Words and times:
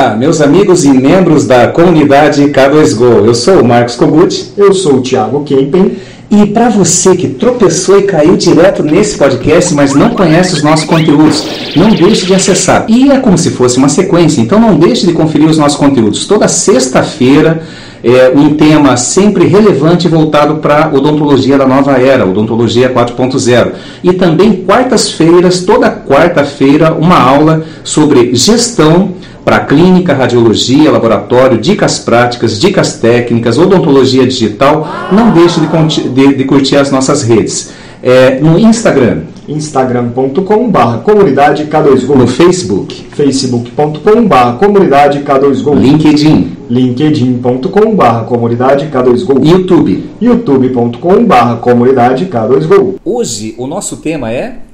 Olá, 0.00 0.16
meus 0.16 0.40
amigos 0.40 0.82
e 0.86 0.88
membros 0.88 1.46
da 1.46 1.68
comunidade 1.68 2.42
K2Go. 2.44 3.26
Eu 3.26 3.34
sou 3.34 3.60
o 3.60 3.64
Marcos 3.68 3.96
Kogut. 3.96 4.52
Eu 4.56 4.72
sou 4.72 4.94
o 4.94 5.02
Thiago 5.02 5.44
Kempen. 5.44 5.98
E 6.30 6.46
para 6.46 6.70
você 6.70 7.14
que 7.14 7.28
tropeçou 7.28 7.98
e 7.98 8.04
caiu 8.04 8.34
direto 8.34 8.82
nesse 8.82 9.18
podcast, 9.18 9.74
mas 9.74 9.94
não 9.94 10.08
conhece 10.08 10.54
os 10.54 10.62
nossos 10.62 10.86
conteúdos, 10.86 11.44
não 11.76 11.90
deixe 11.90 12.24
de 12.24 12.34
acessar. 12.34 12.86
E 12.88 13.10
é 13.10 13.18
como 13.18 13.36
se 13.36 13.50
fosse 13.50 13.76
uma 13.76 13.90
sequência, 13.90 14.40
então 14.40 14.58
não 14.58 14.74
deixe 14.74 15.06
de 15.06 15.12
conferir 15.12 15.46
os 15.46 15.58
nossos 15.58 15.76
conteúdos. 15.76 16.24
Toda 16.24 16.48
sexta-feira, 16.48 17.62
é, 18.02 18.32
um 18.34 18.54
tema 18.54 18.96
sempre 18.96 19.46
relevante 19.48 20.08
voltado 20.08 20.56
para 20.56 20.86
a 20.86 20.88
odontologia 20.88 21.58
da 21.58 21.66
nova 21.66 21.92
era, 21.98 22.24
odontologia 22.24 22.88
4.0. 22.90 23.72
E 24.02 24.14
também 24.14 24.64
quartas-feiras, 24.64 25.60
toda 25.60 25.90
quarta-feira, 25.90 26.94
uma 26.94 27.20
aula 27.20 27.66
sobre 27.84 28.34
gestão 28.34 29.19
para 29.44 29.60
clínica, 29.60 30.14
radiologia, 30.14 30.90
laboratório, 30.90 31.58
dicas 31.58 31.98
práticas, 31.98 32.60
dicas 32.60 32.94
técnicas, 32.94 33.58
odontologia 33.58 34.26
digital. 34.26 34.86
Não 35.12 35.32
deixe 35.32 35.60
de, 35.60 36.08
de, 36.08 36.34
de 36.34 36.44
curtir 36.44 36.76
as 36.76 36.90
nossas 36.90 37.22
redes. 37.22 37.72
É, 38.02 38.40
no 38.40 38.58
Instagram. 38.58 39.24
instagram.com.br 39.46 40.98
comunidade 41.04 41.66
K2Go. 41.66 42.16
No 42.16 42.26
Facebook. 42.26 43.06
facebook.com.br 43.10 44.58
comunidade 44.58 45.20
K2Go. 45.20 45.74
LinkedIn. 45.74 46.56
linkedin.com.br 46.70 48.24
comunidade 48.26 48.86
K2Go. 48.86 49.44
YouTube. 49.46 50.10
youtube.com.br 50.20 51.56
comunidade 51.60 52.26
K2Go. 52.26 52.94
Hoje 53.04 53.54
o 53.58 53.66
nosso 53.66 53.98
tema 53.98 54.32
é 54.32 54.69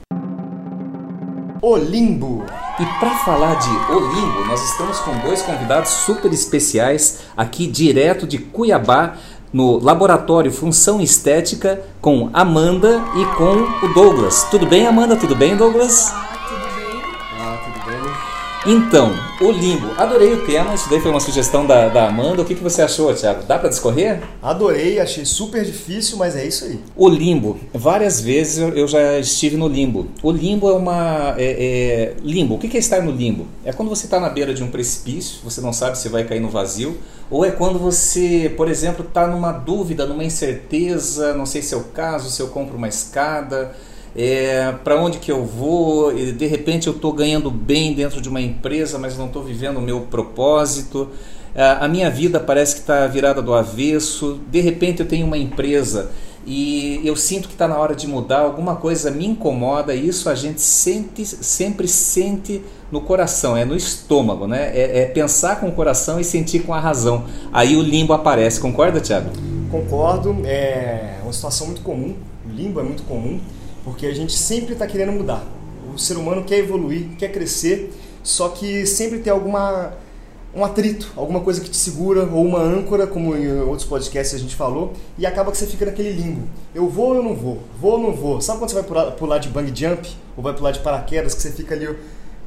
O 1.62 1.76
Limbo. 1.76 2.44
E 2.78 2.84
para 3.00 3.10
falar 3.24 3.54
de 3.54 3.92
Olimbo, 3.92 4.44
nós 4.46 4.62
estamos 4.62 4.98
com 5.00 5.16
dois 5.20 5.40
convidados 5.42 5.90
super 5.90 6.32
especiais 6.32 7.20
aqui 7.36 7.66
direto 7.66 8.26
de 8.26 8.38
Cuiabá, 8.38 9.14
no 9.52 9.78
Laboratório 9.78 10.52
Função 10.52 11.00
Estética, 11.00 11.80
com 12.00 12.28
Amanda 12.32 13.02
e 13.16 13.24
com 13.36 13.86
o 13.86 13.94
Douglas. 13.94 14.44
Tudo 14.50 14.66
bem, 14.66 14.86
Amanda? 14.86 15.16
Tudo 15.16 15.34
bem, 15.34 15.56
Douglas? 15.56 16.12
Então, 18.68 19.14
o 19.40 19.52
limbo. 19.52 19.92
Adorei 19.96 20.34
o 20.34 20.44
tema, 20.44 20.74
isso 20.74 20.90
daí 20.90 21.00
foi 21.00 21.12
uma 21.12 21.20
sugestão 21.20 21.64
da, 21.64 21.88
da 21.88 22.08
Amanda. 22.08 22.42
O 22.42 22.44
que, 22.44 22.52
que 22.52 22.62
você 22.64 22.82
achou, 22.82 23.14
Thiago? 23.14 23.44
Dá 23.44 23.60
para 23.60 23.68
discorrer? 23.68 24.20
Adorei, 24.42 24.98
achei 24.98 25.24
super 25.24 25.64
difícil, 25.64 26.16
mas 26.16 26.34
é 26.34 26.44
isso 26.44 26.64
aí. 26.64 26.80
O 26.96 27.08
limbo. 27.08 27.56
Várias 27.72 28.20
vezes 28.20 28.58
eu 28.58 28.88
já 28.88 29.20
estive 29.20 29.56
no 29.56 29.68
limbo. 29.68 30.08
O 30.20 30.32
limbo 30.32 30.68
é 30.68 30.72
uma. 30.72 31.36
É, 31.38 31.44
é... 31.44 32.14
Limbo. 32.24 32.56
O 32.56 32.58
que 32.58 32.76
é 32.76 32.80
estar 32.80 33.00
no 33.02 33.12
limbo? 33.12 33.46
É 33.64 33.72
quando 33.72 33.88
você 33.88 34.06
está 34.06 34.18
na 34.18 34.28
beira 34.28 34.52
de 34.52 34.64
um 34.64 34.68
precipício, 34.68 35.38
você 35.44 35.60
não 35.60 35.72
sabe 35.72 35.96
se 35.96 36.08
vai 36.08 36.24
cair 36.24 36.40
no 36.40 36.48
vazio, 36.48 36.98
ou 37.30 37.44
é 37.44 37.52
quando 37.52 37.78
você, 37.78 38.52
por 38.56 38.68
exemplo, 38.68 39.06
está 39.06 39.28
numa 39.28 39.52
dúvida, 39.52 40.06
numa 40.06 40.24
incerteza, 40.24 41.34
não 41.34 41.46
sei 41.46 41.62
se 41.62 41.72
é 41.72 41.76
o 41.76 41.84
caso, 41.84 42.28
se 42.30 42.42
eu 42.42 42.48
compro 42.48 42.76
uma 42.76 42.88
escada 42.88 43.76
é, 44.16 44.72
para 44.82 44.98
onde 44.98 45.18
que 45.18 45.30
eu 45.30 45.44
vou, 45.44 46.12
de 46.12 46.46
repente 46.46 46.86
eu 46.86 46.94
estou 46.94 47.12
ganhando 47.12 47.50
bem 47.50 47.92
dentro 47.92 48.20
de 48.20 48.28
uma 48.30 48.40
empresa, 48.40 48.98
mas 48.98 49.18
não 49.18 49.26
estou 49.26 49.42
vivendo 49.42 49.76
o 49.76 49.82
meu 49.82 50.00
propósito, 50.00 51.10
é, 51.54 51.62
a 51.62 51.86
minha 51.86 52.10
vida 52.10 52.40
parece 52.40 52.76
que 52.76 52.80
está 52.80 53.06
virada 53.06 53.42
do 53.42 53.52
avesso, 53.52 54.40
de 54.50 54.60
repente 54.60 55.00
eu 55.00 55.06
tenho 55.06 55.26
uma 55.26 55.36
empresa 55.36 56.10
e 56.46 57.00
eu 57.04 57.14
sinto 57.14 57.48
que 57.48 57.54
está 57.54 57.68
na 57.68 57.76
hora 57.76 57.94
de 57.94 58.06
mudar, 58.06 58.40
alguma 58.40 58.76
coisa 58.76 59.10
me 59.10 59.26
incomoda, 59.26 59.92
e 59.92 60.08
isso 60.08 60.30
a 60.30 60.34
gente 60.34 60.62
sente, 60.62 61.26
sempre 61.26 61.88
sente 61.88 62.62
no 62.90 63.00
coração, 63.00 63.56
é 63.56 63.64
no 63.64 63.76
estômago, 63.76 64.46
né? 64.46 64.70
É, 64.72 65.00
é, 65.00 65.04
pensar 65.06 65.58
com 65.58 65.68
o 65.68 65.72
coração 65.72 66.20
e 66.20 66.24
sentir 66.24 66.60
com 66.60 66.72
a 66.72 66.78
razão. 66.78 67.24
Aí 67.52 67.74
o 67.74 67.82
limbo 67.82 68.12
aparece, 68.12 68.60
concorda, 68.60 69.00
Tiago? 69.00 69.30
Concordo, 69.72 70.36
é 70.44 71.18
uma 71.24 71.32
situação 71.32 71.66
muito 71.66 71.82
comum, 71.82 72.14
o 72.48 72.54
limbo 72.54 72.78
é 72.78 72.84
muito 72.84 73.02
comum 73.02 73.40
porque 73.86 74.04
a 74.04 74.12
gente 74.12 74.36
sempre 74.36 74.72
está 74.72 74.84
querendo 74.84 75.12
mudar. 75.12 75.46
O 75.94 75.96
ser 75.96 76.16
humano 76.16 76.42
quer 76.42 76.58
evoluir, 76.58 77.10
quer 77.16 77.30
crescer, 77.30 77.92
só 78.20 78.48
que 78.48 78.84
sempre 78.84 79.20
tem 79.20 79.32
alguma 79.32 79.92
um 80.52 80.64
atrito, 80.64 81.12
alguma 81.14 81.40
coisa 81.40 81.60
que 81.60 81.70
te 81.70 81.76
segura 81.76 82.24
ou 82.24 82.44
uma 82.44 82.58
âncora, 82.58 83.06
como 83.06 83.36
em 83.36 83.60
outros 83.60 83.86
podcasts 83.86 84.34
a 84.34 84.38
gente 84.42 84.56
falou, 84.56 84.94
e 85.16 85.24
acaba 85.24 85.52
que 85.52 85.58
você 85.58 85.66
fica 85.66 85.86
naquele 85.86 86.10
limbo. 86.10 86.48
Eu 86.74 86.88
vou 86.88 87.10
ou 87.10 87.16
eu 87.16 87.22
não 87.22 87.34
vou? 87.36 87.58
Vou 87.78 87.92
ou 87.92 87.98
não 88.00 88.12
vou? 88.12 88.40
Sabe 88.40 88.58
quando 88.58 88.70
você 88.70 88.76
vai 88.76 88.84
pular, 88.84 89.10
pular 89.12 89.38
de 89.38 89.50
bang 89.50 89.70
jump 89.72 90.08
ou 90.36 90.42
vai 90.42 90.54
pular 90.54 90.72
de 90.72 90.80
paraquedas 90.80 91.34
que 91.34 91.42
você 91.42 91.52
fica 91.52 91.74
ali 91.74 91.86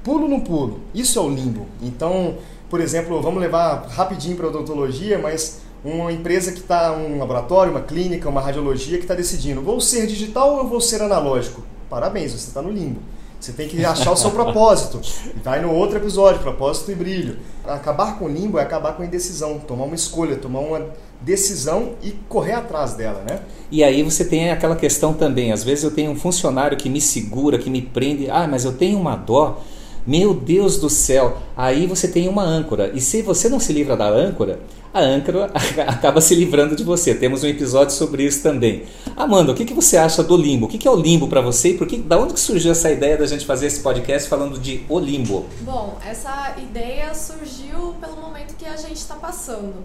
pulo 0.03 0.23
ou 0.23 0.29
não 0.29 0.41
pulo? 0.41 0.81
Isso 0.93 1.19
é 1.19 1.21
o 1.21 1.29
limbo. 1.29 1.67
Então, 1.81 2.35
por 2.69 2.81
exemplo, 2.81 3.21
vamos 3.21 3.39
levar 3.39 3.87
rapidinho 3.87 4.35
para 4.35 4.47
odontologia, 4.47 5.17
mas 5.17 5.61
uma 5.83 6.11
empresa 6.11 6.51
que 6.51 6.59
está, 6.59 6.91
um 6.91 7.17
laboratório, 7.17 7.71
uma 7.71 7.81
clínica, 7.81 8.27
uma 8.27 8.41
radiologia 8.41 8.97
que 8.97 9.03
está 9.03 9.15
decidindo, 9.15 9.61
vou 9.61 9.79
ser 9.79 10.07
digital 10.07 10.57
ou 10.57 10.67
vou 10.67 10.81
ser 10.81 11.01
analógico? 11.01 11.63
Parabéns, 11.89 12.31
você 12.31 12.47
está 12.47 12.61
no 12.61 12.71
limbo. 12.71 12.99
Você 13.39 13.53
tem 13.53 13.69
que 13.69 13.83
achar 13.85 14.11
o 14.11 14.17
seu 14.17 14.31
propósito. 14.31 14.99
Vai 15.43 15.61
no 15.61 15.71
outro 15.71 15.97
episódio, 15.97 16.41
propósito 16.41 16.91
e 16.91 16.95
brilho. 16.95 17.37
Acabar 17.65 18.19
com 18.19 18.25
o 18.25 18.27
limbo 18.27 18.59
é 18.59 18.63
acabar 18.63 18.93
com 18.93 19.01
a 19.01 19.05
indecisão, 19.05 19.59
tomar 19.59 19.85
uma 19.85 19.95
escolha, 19.95 20.35
tomar 20.35 20.59
uma 20.59 20.87
decisão 21.21 21.93
e 22.03 22.11
correr 22.27 22.53
atrás 22.53 22.93
dela, 22.93 23.23
né? 23.27 23.39
E 23.71 23.83
aí 23.83 24.03
você 24.03 24.25
tem 24.25 24.51
aquela 24.51 24.75
questão 24.75 25.13
também, 25.13 25.51
às 25.51 25.63
vezes 25.63 25.83
eu 25.83 25.91
tenho 25.91 26.11
um 26.11 26.15
funcionário 26.15 26.77
que 26.77 26.89
me 26.89 27.01
segura, 27.01 27.57
que 27.57 27.69
me 27.69 27.81
prende, 27.81 28.29
ah, 28.29 28.47
mas 28.47 28.63
eu 28.63 28.73
tenho 28.73 28.97
uma 28.97 29.15
dó, 29.15 29.61
meu 30.07 30.33
Deus 30.33 30.77
do 30.77 30.89
céu, 30.89 31.37
aí 31.55 31.85
você 31.85 32.07
tem 32.07 32.27
uma 32.27 32.43
âncora. 32.43 32.91
E 32.93 33.01
se 33.01 33.21
você 33.21 33.49
não 33.49 33.59
se 33.59 33.73
livra 33.73 33.97
da 33.97 34.07
âncora, 34.07 34.59
a 34.93 35.01
âncora 35.01 35.51
acaba 35.87 36.21
se 36.21 36.35
livrando 36.35 36.75
de 36.75 36.83
você. 36.83 37.13
Temos 37.13 37.43
um 37.43 37.47
episódio 37.47 37.93
sobre 37.93 38.23
isso 38.23 38.41
também. 38.41 38.83
Amanda, 39.15 39.51
o 39.51 39.55
que, 39.55 39.65
que 39.65 39.73
você 39.73 39.97
acha 39.97 40.23
do 40.23 40.35
limbo? 40.35 40.65
O 40.65 40.69
que, 40.69 40.87
é 40.87 40.91
o 40.91 40.95
limbo 40.95 41.27
para 41.27 41.41
você? 41.41 41.69
E 41.69 41.77
por 41.77 41.87
que, 41.87 41.97
da 41.97 42.17
onde 42.17 42.33
que 42.33 42.39
surgiu 42.39 42.71
essa 42.71 42.91
ideia 42.91 43.17
da 43.17 43.25
gente 43.25 43.45
fazer 43.45 43.67
esse 43.67 43.81
podcast 43.81 44.27
falando 44.27 44.59
de 44.59 44.83
o 44.89 44.99
limbo? 44.99 45.45
Bom, 45.61 45.97
essa 46.05 46.55
ideia 46.57 47.13
surgiu 47.13 47.95
pelo 47.99 48.17
momento 48.17 48.55
que 48.55 48.65
a 48.65 48.77
gente 48.77 48.97
está 48.97 49.15
passando. 49.15 49.75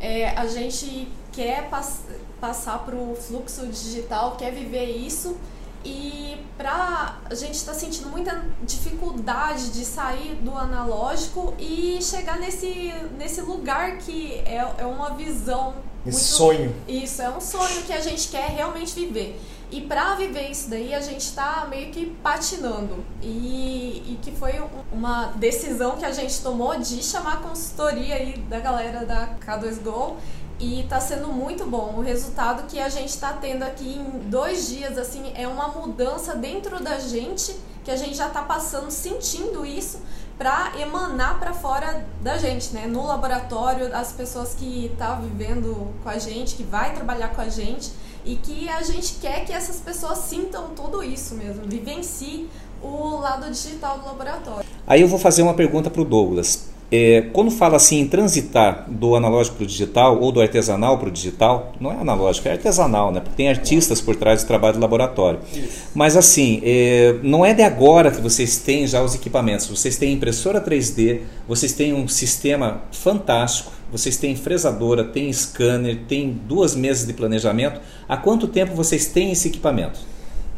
É, 0.00 0.30
a 0.30 0.46
gente 0.46 1.08
quer 1.32 1.68
pass 1.68 2.02
passar 2.40 2.84
para 2.84 2.94
o 2.94 3.16
fluxo 3.16 3.66
digital, 3.66 4.36
quer 4.38 4.52
viver 4.52 4.84
isso 4.84 5.36
e 5.84 6.36
pra 6.56 7.18
a 7.30 7.34
gente 7.34 7.54
está 7.54 7.72
sentindo 7.72 8.08
muita 8.08 8.44
dificuldade 8.62 9.70
de 9.70 9.84
sair 9.84 10.34
do 10.36 10.56
analógico 10.56 11.54
e 11.58 11.98
chegar 12.02 12.38
nesse, 12.38 12.92
nesse 13.16 13.40
lugar 13.40 13.98
que 13.98 14.34
é, 14.44 14.66
é 14.78 14.86
uma 14.86 15.10
visão. 15.10 15.74
Esse 16.06 16.18
muito, 16.18 16.36
sonho. 16.36 16.76
Isso, 16.86 17.22
é 17.22 17.30
um 17.30 17.40
sonho 17.40 17.82
que 17.82 17.92
a 17.92 18.00
gente 18.00 18.28
quer 18.28 18.50
realmente 18.50 18.94
viver. 18.94 19.40
E 19.70 19.82
para 19.82 20.14
viver 20.14 20.50
isso 20.50 20.70
daí, 20.70 20.94
a 20.94 21.00
gente 21.00 21.20
está 21.20 21.66
meio 21.68 21.92
que 21.92 22.06
patinando. 22.22 23.04
E, 23.20 24.02
e, 24.06 24.18
que 24.22 24.32
foi 24.32 24.54
uma 24.90 25.26
decisão 25.36 25.96
que 25.96 26.06
a 26.06 26.12
gente 26.12 26.40
tomou 26.40 26.78
de 26.78 27.02
chamar 27.02 27.34
a 27.34 27.36
consultoria 27.36 28.14
aí 28.14 28.38
da 28.48 28.60
galera 28.60 29.04
da 29.04 29.36
K2Go 29.44 30.16
e 30.58 30.80
está 30.80 31.00
sendo 31.00 31.28
muito 31.28 31.64
bom. 31.64 31.94
O 31.96 32.00
resultado 32.00 32.66
que 32.66 32.78
a 32.80 32.88
gente 32.88 33.10
está 33.10 33.32
tendo 33.32 33.62
aqui 33.62 33.96
em 33.96 34.28
dois 34.28 34.68
dias 34.68 34.98
assim 34.98 35.32
é 35.34 35.46
uma 35.46 35.68
mudança 35.68 36.34
dentro 36.34 36.82
da 36.82 36.98
gente 36.98 37.54
que 37.84 37.90
a 37.90 37.96
gente 37.96 38.14
já 38.14 38.26
está 38.26 38.42
passando, 38.42 38.90
sentindo 38.90 39.64
isso 39.64 40.00
para 40.36 40.72
emanar 40.78 41.40
para 41.40 41.52
fora 41.52 42.06
da 42.22 42.36
gente, 42.36 42.72
né? 42.72 42.86
No 42.86 43.06
laboratório, 43.06 43.94
as 43.94 44.12
pessoas 44.12 44.54
que 44.54 44.86
estão 44.86 45.08
tá 45.08 45.14
vivendo 45.14 45.92
com 46.02 46.08
a 46.08 46.18
gente, 46.18 46.54
que 46.54 46.62
vai 46.62 46.94
trabalhar 46.94 47.28
com 47.28 47.40
a 47.40 47.48
gente 47.48 47.90
e 48.24 48.36
que 48.36 48.68
a 48.68 48.82
gente 48.82 49.14
quer 49.14 49.44
que 49.44 49.52
essas 49.52 49.80
pessoas 49.80 50.18
sintam 50.18 50.68
tudo 50.76 51.02
isso 51.02 51.34
mesmo, 51.34 51.62
vivenciem 51.66 52.48
o 52.82 53.16
lado 53.16 53.50
digital 53.50 53.98
do 53.98 54.06
laboratório. 54.06 54.68
Aí 54.86 55.00
eu 55.00 55.08
vou 55.08 55.18
fazer 55.18 55.42
uma 55.42 55.54
pergunta 55.54 55.90
para 55.90 56.02
o 56.02 56.04
Douglas. 56.04 56.68
É, 56.90 57.26
quando 57.34 57.50
fala 57.50 57.76
assim 57.76 58.00
em 58.00 58.08
transitar 58.08 58.86
do 58.88 59.14
analógico 59.14 59.56
para 59.56 59.64
o 59.64 59.66
digital 59.66 60.18
ou 60.20 60.32
do 60.32 60.40
artesanal 60.40 60.96
para 60.96 61.08
o 61.08 61.10
digital, 61.10 61.74
não 61.78 61.92
é 61.92 61.96
analógico, 61.96 62.48
é 62.48 62.52
artesanal, 62.52 63.12
né? 63.12 63.20
Porque 63.20 63.36
tem 63.36 63.48
artistas 63.48 64.00
por 64.00 64.16
trás 64.16 64.42
do 64.42 64.46
trabalho 64.46 64.74
do 64.74 64.80
laboratório. 64.80 65.40
Isso. 65.52 65.88
Mas 65.94 66.16
assim, 66.16 66.62
é, 66.64 67.16
não 67.22 67.44
é 67.44 67.52
de 67.52 67.62
agora 67.62 68.10
que 68.10 68.22
vocês 68.22 68.56
têm 68.56 68.86
já 68.86 69.02
os 69.02 69.14
equipamentos. 69.14 69.66
Vocês 69.66 69.98
têm 69.98 70.14
impressora 70.14 70.62
3D, 70.62 71.20
vocês 71.46 71.74
têm 71.74 71.92
um 71.92 72.08
sistema 72.08 72.80
fantástico, 72.90 73.70
vocês 73.92 74.16
têm 74.16 74.34
fresadora, 74.34 75.04
têm 75.04 75.30
scanner, 75.30 75.98
têm 76.08 76.40
duas 76.46 76.74
mesas 76.74 77.06
de 77.06 77.12
planejamento. 77.12 77.80
Há 78.08 78.16
quanto 78.16 78.48
tempo 78.48 78.74
vocês 78.74 79.06
têm 79.06 79.32
esse 79.32 79.48
equipamento? 79.48 80.00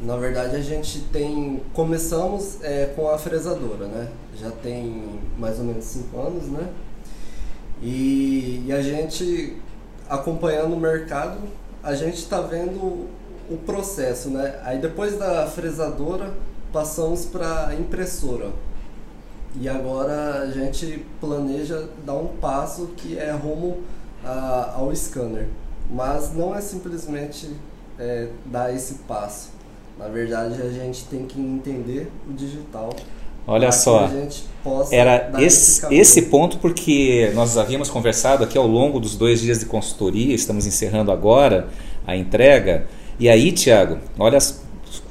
Na 0.02 0.16
verdade, 0.16 0.56
a 0.56 0.60
gente 0.62 1.00
tem. 1.12 1.62
Começamos 1.74 2.56
é, 2.62 2.86
com 2.96 3.08
a 3.10 3.18
fresadora, 3.18 3.86
né? 3.86 4.08
Já 4.34 4.50
tem 4.50 5.20
mais 5.38 5.58
ou 5.58 5.64
menos 5.64 5.84
cinco 5.84 6.18
anos, 6.18 6.44
né? 6.48 6.70
E, 7.82 8.64
e 8.66 8.72
a 8.72 8.80
gente, 8.80 9.56
acompanhando 10.08 10.74
o 10.74 10.80
mercado, 10.80 11.38
a 11.82 11.94
gente 11.94 12.16
está 12.16 12.40
vendo 12.40 13.08
o 13.50 13.58
processo, 13.66 14.30
né? 14.30 14.58
Aí 14.64 14.78
depois 14.78 15.18
da 15.18 15.46
fresadora, 15.46 16.32
passamos 16.72 17.26
para 17.26 17.74
impressora. 17.78 18.50
e 19.60 19.68
agora 19.68 20.42
a 20.42 20.50
gente 20.50 21.04
planeja 21.20 21.88
dar 22.06 22.14
um 22.14 22.28
passo 22.28 22.88
que 22.96 23.18
é 23.18 23.32
rumo 23.32 23.78
a, 24.24 24.74
ao 24.76 24.94
scanner. 24.94 25.48
Mas 25.90 26.32
não 26.34 26.54
é 26.54 26.60
simplesmente 26.60 27.50
é, 27.98 28.28
dar 28.46 28.74
esse 28.74 28.94
passo. 29.08 29.59
Na 30.00 30.08
verdade, 30.08 30.54
a 30.62 30.70
gente 30.70 31.04
tem 31.04 31.26
que 31.26 31.38
entender 31.38 32.10
o 32.26 32.32
digital. 32.32 32.88
Olha 33.46 33.70
só, 33.70 34.08
era 34.90 35.30
esse, 35.38 35.84
esse, 35.84 35.94
esse 35.94 36.22
ponto 36.22 36.56
porque 36.56 37.30
nós 37.34 37.58
havíamos 37.58 37.90
conversado 37.90 38.42
aqui 38.42 38.56
ao 38.56 38.66
longo 38.66 38.98
dos 38.98 39.14
dois 39.14 39.40
dias 39.42 39.60
de 39.60 39.66
consultoria, 39.66 40.34
estamos 40.34 40.66
encerrando 40.66 41.12
agora 41.12 41.68
a 42.06 42.16
entrega. 42.16 42.86
E 43.18 43.28
aí, 43.28 43.52
Tiago, 43.52 43.98
olha 44.18 44.38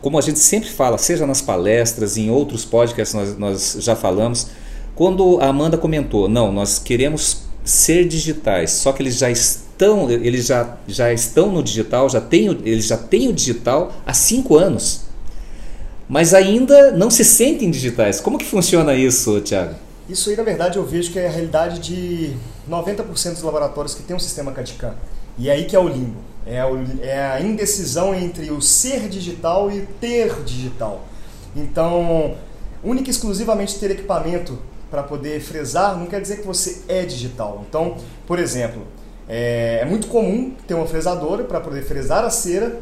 como 0.01 0.17
a 0.17 0.21
gente 0.21 0.39
sempre 0.39 0.69
fala, 0.69 0.97
seja 0.97 1.27
nas 1.27 1.41
palestras, 1.41 2.17
em 2.17 2.31
outros 2.31 2.65
podcasts 2.65 3.13
nós, 3.13 3.37
nós 3.37 3.77
já 3.79 3.95
falamos, 3.95 4.47
quando 4.95 5.39
a 5.39 5.47
Amanda 5.47 5.77
comentou, 5.77 6.27
não, 6.27 6.51
nós 6.51 6.79
queremos 6.79 7.43
ser 7.63 8.07
digitais, 8.07 8.71
só 8.71 8.91
que 8.91 9.03
eles 9.03 9.17
já 9.17 9.29
estão, 9.29 9.68
eles 9.85 10.47
já, 10.47 10.77
já 10.87 11.13
estão 11.13 11.51
no 11.51 11.63
digital, 11.63 12.09
já 12.09 12.19
tem, 12.19 12.47
eles 12.65 12.87
já 12.87 12.97
têm 12.97 13.29
o 13.29 13.33
digital 13.33 13.93
há 14.05 14.13
cinco 14.13 14.57
anos, 14.57 15.01
mas 16.07 16.33
ainda 16.33 16.91
não 16.91 17.09
se 17.09 17.23
sentem 17.23 17.71
digitais. 17.71 18.19
Como 18.19 18.37
que 18.37 18.45
funciona 18.45 18.93
isso, 18.93 19.39
Tiago? 19.41 19.75
Isso 20.09 20.29
aí, 20.29 20.35
na 20.35 20.43
verdade, 20.43 20.77
eu 20.77 20.85
vejo 20.85 21.11
que 21.11 21.19
é 21.19 21.27
a 21.27 21.31
realidade 21.31 21.79
de 21.79 22.33
90% 22.67 23.33
dos 23.33 23.43
laboratórios 23.43 23.93
que 23.93 24.01
tem 24.01 24.15
um 24.15 24.19
sistema 24.19 24.51
CAD-CAM. 24.51 24.95
E 25.37 25.49
é 25.49 25.53
aí 25.53 25.65
que 25.65 25.75
é 25.75 25.79
o 25.79 25.87
limbo. 25.87 26.17
É, 26.45 26.65
o, 26.65 26.83
é 27.01 27.21
a 27.21 27.39
indecisão 27.39 28.15
entre 28.15 28.49
o 28.49 28.59
ser 28.59 29.07
digital 29.07 29.71
e 29.71 29.81
ter 30.01 30.43
digital. 30.43 31.05
Então, 31.55 32.35
única 32.83 33.09
e 33.09 33.11
exclusivamente 33.11 33.77
ter 33.77 33.91
equipamento 33.91 34.57
para 34.89 35.03
poder 35.03 35.39
fresar 35.41 35.97
não 35.97 36.07
quer 36.07 36.19
dizer 36.19 36.37
que 36.37 36.47
você 36.47 36.81
é 36.87 37.05
digital. 37.05 37.63
Então, 37.69 37.97
por 38.25 38.39
exemplo, 38.39 38.81
é, 39.29 39.81
é 39.83 39.85
muito 39.85 40.07
comum 40.07 40.55
ter 40.67 40.73
uma 40.73 40.87
fresadora 40.87 41.43
para 41.43 41.61
poder 41.61 41.83
fresar 41.83 42.25
a 42.25 42.31
cera, 42.31 42.79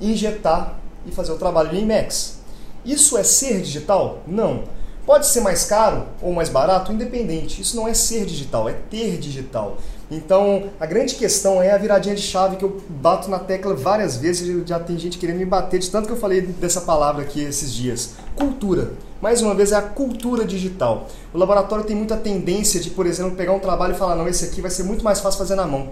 injetar 0.00 0.78
e 1.04 1.10
fazer 1.10 1.32
o 1.32 1.36
trabalho 1.36 1.76
em 1.76 1.82
IMAX. 1.82 2.40
Isso 2.84 3.18
é 3.18 3.24
ser 3.24 3.60
digital? 3.60 4.22
Não. 4.26 4.62
Pode 5.04 5.26
ser 5.26 5.40
mais 5.40 5.64
caro 5.64 6.06
ou 6.20 6.32
mais 6.32 6.48
barato, 6.48 6.92
independente. 6.92 7.60
Isso 7.60 7.74
não 7.74 7.88
é 7.88 7.94
ser 7.94 8.24
digital, 8.24 8.68
é 8.68 8.72
ter 8.72 9.18
digital. 9.18 9.76
Então, 10.12 10.64
a 10.78 10.84
grande 10.84 11.14
questão 11.14 11.62
é 11.62 11.70
a 11.72 11.78
viradinha 11.78 12.14
de 12.14 12.20
chave 12.20 12.56
que 12.56 12.64
eu 12.66 12.82
bato 12.86 13.30
na 13.30 13.38
tecla 13.38 13.74
várias 13.74 14.18
vezes, 14.18 14.68
já 14.68 14.78
tem 14.78 14.98
gente 14.98 15.16
querendo 15.16 15.38
me 15.38 15.46
bater 15.46 15.80
de 15.80 15.90
tanto 15.90 16.06
que 16.06 16.12
eu 16.12 16.18
falei 16.18 16.42
dessa 16.42 16.82
palavra 16.82 17.22
aqui 17.22 17.40
esses 17.40 17.72
dias. 17.72 18.16
Cultura. 18.36 18.92
Mais 19.22 19.40
uma 19.40 19.54
vez, 19.54 19.72
é 19.72 19.76
a 19.76 19.80
cultura 19.80 20.44
digital. 20.44 21.08
O 21.32 21.38
laboratório 21.38 21.84
tem 21.84 21.96
muita 21.96 22.14
tendência 22.14 22.78
de, 22.78 22.90
por 22.90 23.06
exemplo, 23.06 23.36
pegar 23.36 23.52
um 23.52 23.58
trabalho 23.58 23.94
e 23.94 23.96
falar: 23.96 24.14
não, 24.14 24.28
esse 24.28 24.44
aqui 24.44 24.60
vai 24.60 24.70
ser 24.70 24.82
muito 24.82 25.02
mais 25.02 25.18
fácil 25.18 25.38
fazer 25.38 25.54
na 25.54 25.66
mão. 25.66 25.88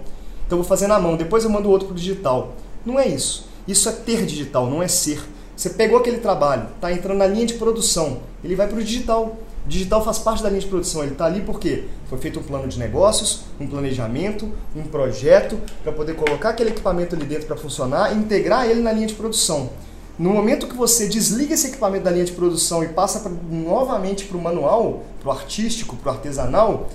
Então, 0.47 0.59
eu 0.59 0.63
vou 0.63 0.65
fazer 0.65 0.87
na 0.87 0.99
mão, 0.99 1.17
depois 1.17 1.43
eu 1.45 1.49
mando 1.49 1.69
o 1.69 1.73
outro 1.73 1.87
para 1.87 1.95
o 1.95 1.97
digital. 1.97 2.53
Não 2.85 3.01
é 3.01 3.09
isso. 3.09 3.49
Isso 3.67 3.89
é 3.89 3.93
ter 3.93 4.27
digital, 4.27 4.69
não 4.69 4.83
é 4.83 4.89
ser. 4.89 5.23
Você 5.57 5.71
pegou 5.71 5.99
aquele 5.99 6.19
trabalho, 6.19 6.69
está 6.75 6.93
entrando 6.93 7.19
na 7.19 7.27
linha 7.27 7.47
de 7.47 7.55
produção, 7.55 8.19
ele 8.45 8.55
vai 8.55 8.67
para 8.67 8.79
o 8.79 8.85
digital. 8.85 9.39
Digital 9.71 10.05
faz 10.05 10.19
parte 10.19 10.43
da 10.43 10.49
linha 10.49 10.61
de 10.61 10.67
produção, 10.67 11.05
ele 11.05 11.13
está 11.13 11.27
ali 11.27 11.43
porque 11.43 11.85
foi 12.09 12.19
feito 12.19 12.41
um 12.41 12.43
plano 12.43 12.67
de 12.67 12.77
negócios, 12.77 13.43
um 13.61 13.69
planejamento, 13.69 14.51
um 14.75 14.83
projeto 14.83 15.57
para 15.85 15.93
poder 15.93 16.17
colocar 16.17 16.49
aquele 16.49 16.71
equipamento 16.71 17.15
ali 17.15 17.25
dentro 17.25 17.47
para 17.47 17.57
funcionar 17.57 18.13
e 18.13 18.19
integrar 18.19 18.69
ele 18.69 18.81
na 18.81 18.91
linha 18.91 19.07
de 19.07 19.15
produção. 19.15 19.71
No 20.19 20.31
momento 20.31 20.67
que 20.67 20.77
você 20.77 21.07
desliga 21.07 21.55
esse 21.55 21.69
equipamento 21.69 22.03
da 22.03 22.11
linha 22.11 22.25
de 22.25 22.33
produção 22.33 22.83
e 22.83 22.89
passa 22.89 23.21
pra, 23.21 23.31
novamente 23.49 24.25
para 24.25 24.37
o 24.37 24.43
manual, 24.43 25.05
para 25.21 25.29
o 25.29 25.33
artístico, 25.33 25.95
para 25.95 26.11
o 26.11 26.15
artesanal, 26.17 26.89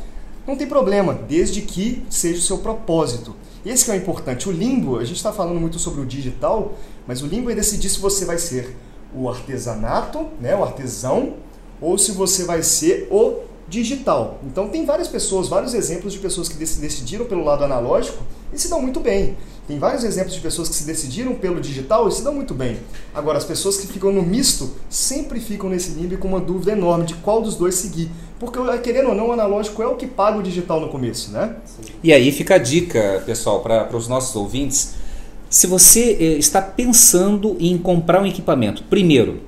não 0.46 0.58
tem 0.58 0.68
problema, 0.68 1.14
desde 1.14 1.62
que 1.62 2.06
seja 2.10 2.40
o 2.40 2.44
seu 2.44 2.58
propósito. 2.58 3.34
Esse 3.66 3.90
é 3.90 3.94
o 3.94 3.98
importante. 3.98 4.50
O 4.50 4.52
limbo, 4.52 5.00
a 5.00 5.06
gente 5.06 5.16
está 5.16 5.32
falando 5.32 5.62
muito 5.62 5.80
sobre 5.80 6.02
o 6.02 6.06
digital, 6.06 6.74
mas 7.08 7.22
o 7.22 7.26
limbo 7.26 7.50
é 7.50 7.56
decidir 7.56 7.88
se 7.88 8.02
você 8.02 8.26
vai 8.26 8.38
ser 8.38 8.76
o 9.16 9.30
artesanato, 9.30 10.28
né, 10.42 10.54
o 10.58 10.62
artesão, 10.62 11.36
ou 11.82 11.98
se 11.98 12.12
você 12.12 12.44
vai 12.44 12.64
ser 12.64 13.08
o 13.12 13.40
digital. 13.68 14.40
Então 14.46 14.68
tem 14.70 14.86
várias 14.86 15.08
pessoas, 15.08 15.48
vários 15.48 15.74
exemplos 15.74 16.14
de 16.14 16.20
pessoas 16.20 16.48
que 16.48 16.56
decidiram 16.56 17.26
pelo 17.26 17.44
lado 17.44 17.64
analógico 17.64 18.24
e 18.54 18.60
se 18.60 18.70
dão 18.70 18.82
muito 18.82 19.00
bem. 19.00 19.36
Tem 19.68 19.80
vários 19.80 20.04
exemplos 20.04 20.36
de 20.36 20.42
pessoas 20.42 20.70
que 20.70 20.76
se 20.76 20.86
decidiram 20.86 21.34
pelo 21.34 21.60
digital 21.60 22.08
e 22.08 22.12
se 22.12 22.24
dão 22.24 22.34
muito 22.34 22.54
bem. 22.54 22.78
Agora, 23.16 23.40
as 23.40 23.44
pessoas 23.44 23.78
que 23.78 23.88
ficam 23.88 24.12
no 24.12 24.22
misto 24.22 24.70
sempre 24.88 25.40
ficam 25.40 25.70
nesse 25.70 25.90
limbo 25.92 26.16
com 26.20 26.28
uma 26.28 26.40
dúvida 26.40 26.74
enorme 26.74 27.06
de 27.06 27.16
qual 27.16 27.42
dos 27.42 27.56
dois 27.56 27.74
seguir. 27.74 28.12
Porque, 28.40 28.60
querendo 28.84 29.10
ou 29.10 29.16
não, 29.16 29.30
o 29.30 29.32
analógico 29.32 29.82
é 29.82 29.88
o 29.88 29.96
que 29.96 30.06
paga 30.06 30.38
o 30.38 30.44
digital 30.44 30.80
no 30.80 30.90
começo, 30.90 31.32
né? 31.32 31.56
E 32.04 32.14
aí 32.14 32.32
fica 32.32 32.56
a 32.56 32.58
dica, 32.60 33.24
pessoal, 33.26 33.62
para 33.62 33.96
os 33.98 34.08
nossos 34.08 34.36
ouvintes. 34.36 34.94
Se 35.50 35.66
você 35.66 36.16
eh, 36.20 36.24
está 36.38 36.62
pensando 36.62 37.56
em 37.60 37.76
comprar 37.78 38.22
um 38.22 38.26
equipamento, 38.28 38.84
primeiro, 38.84 39.42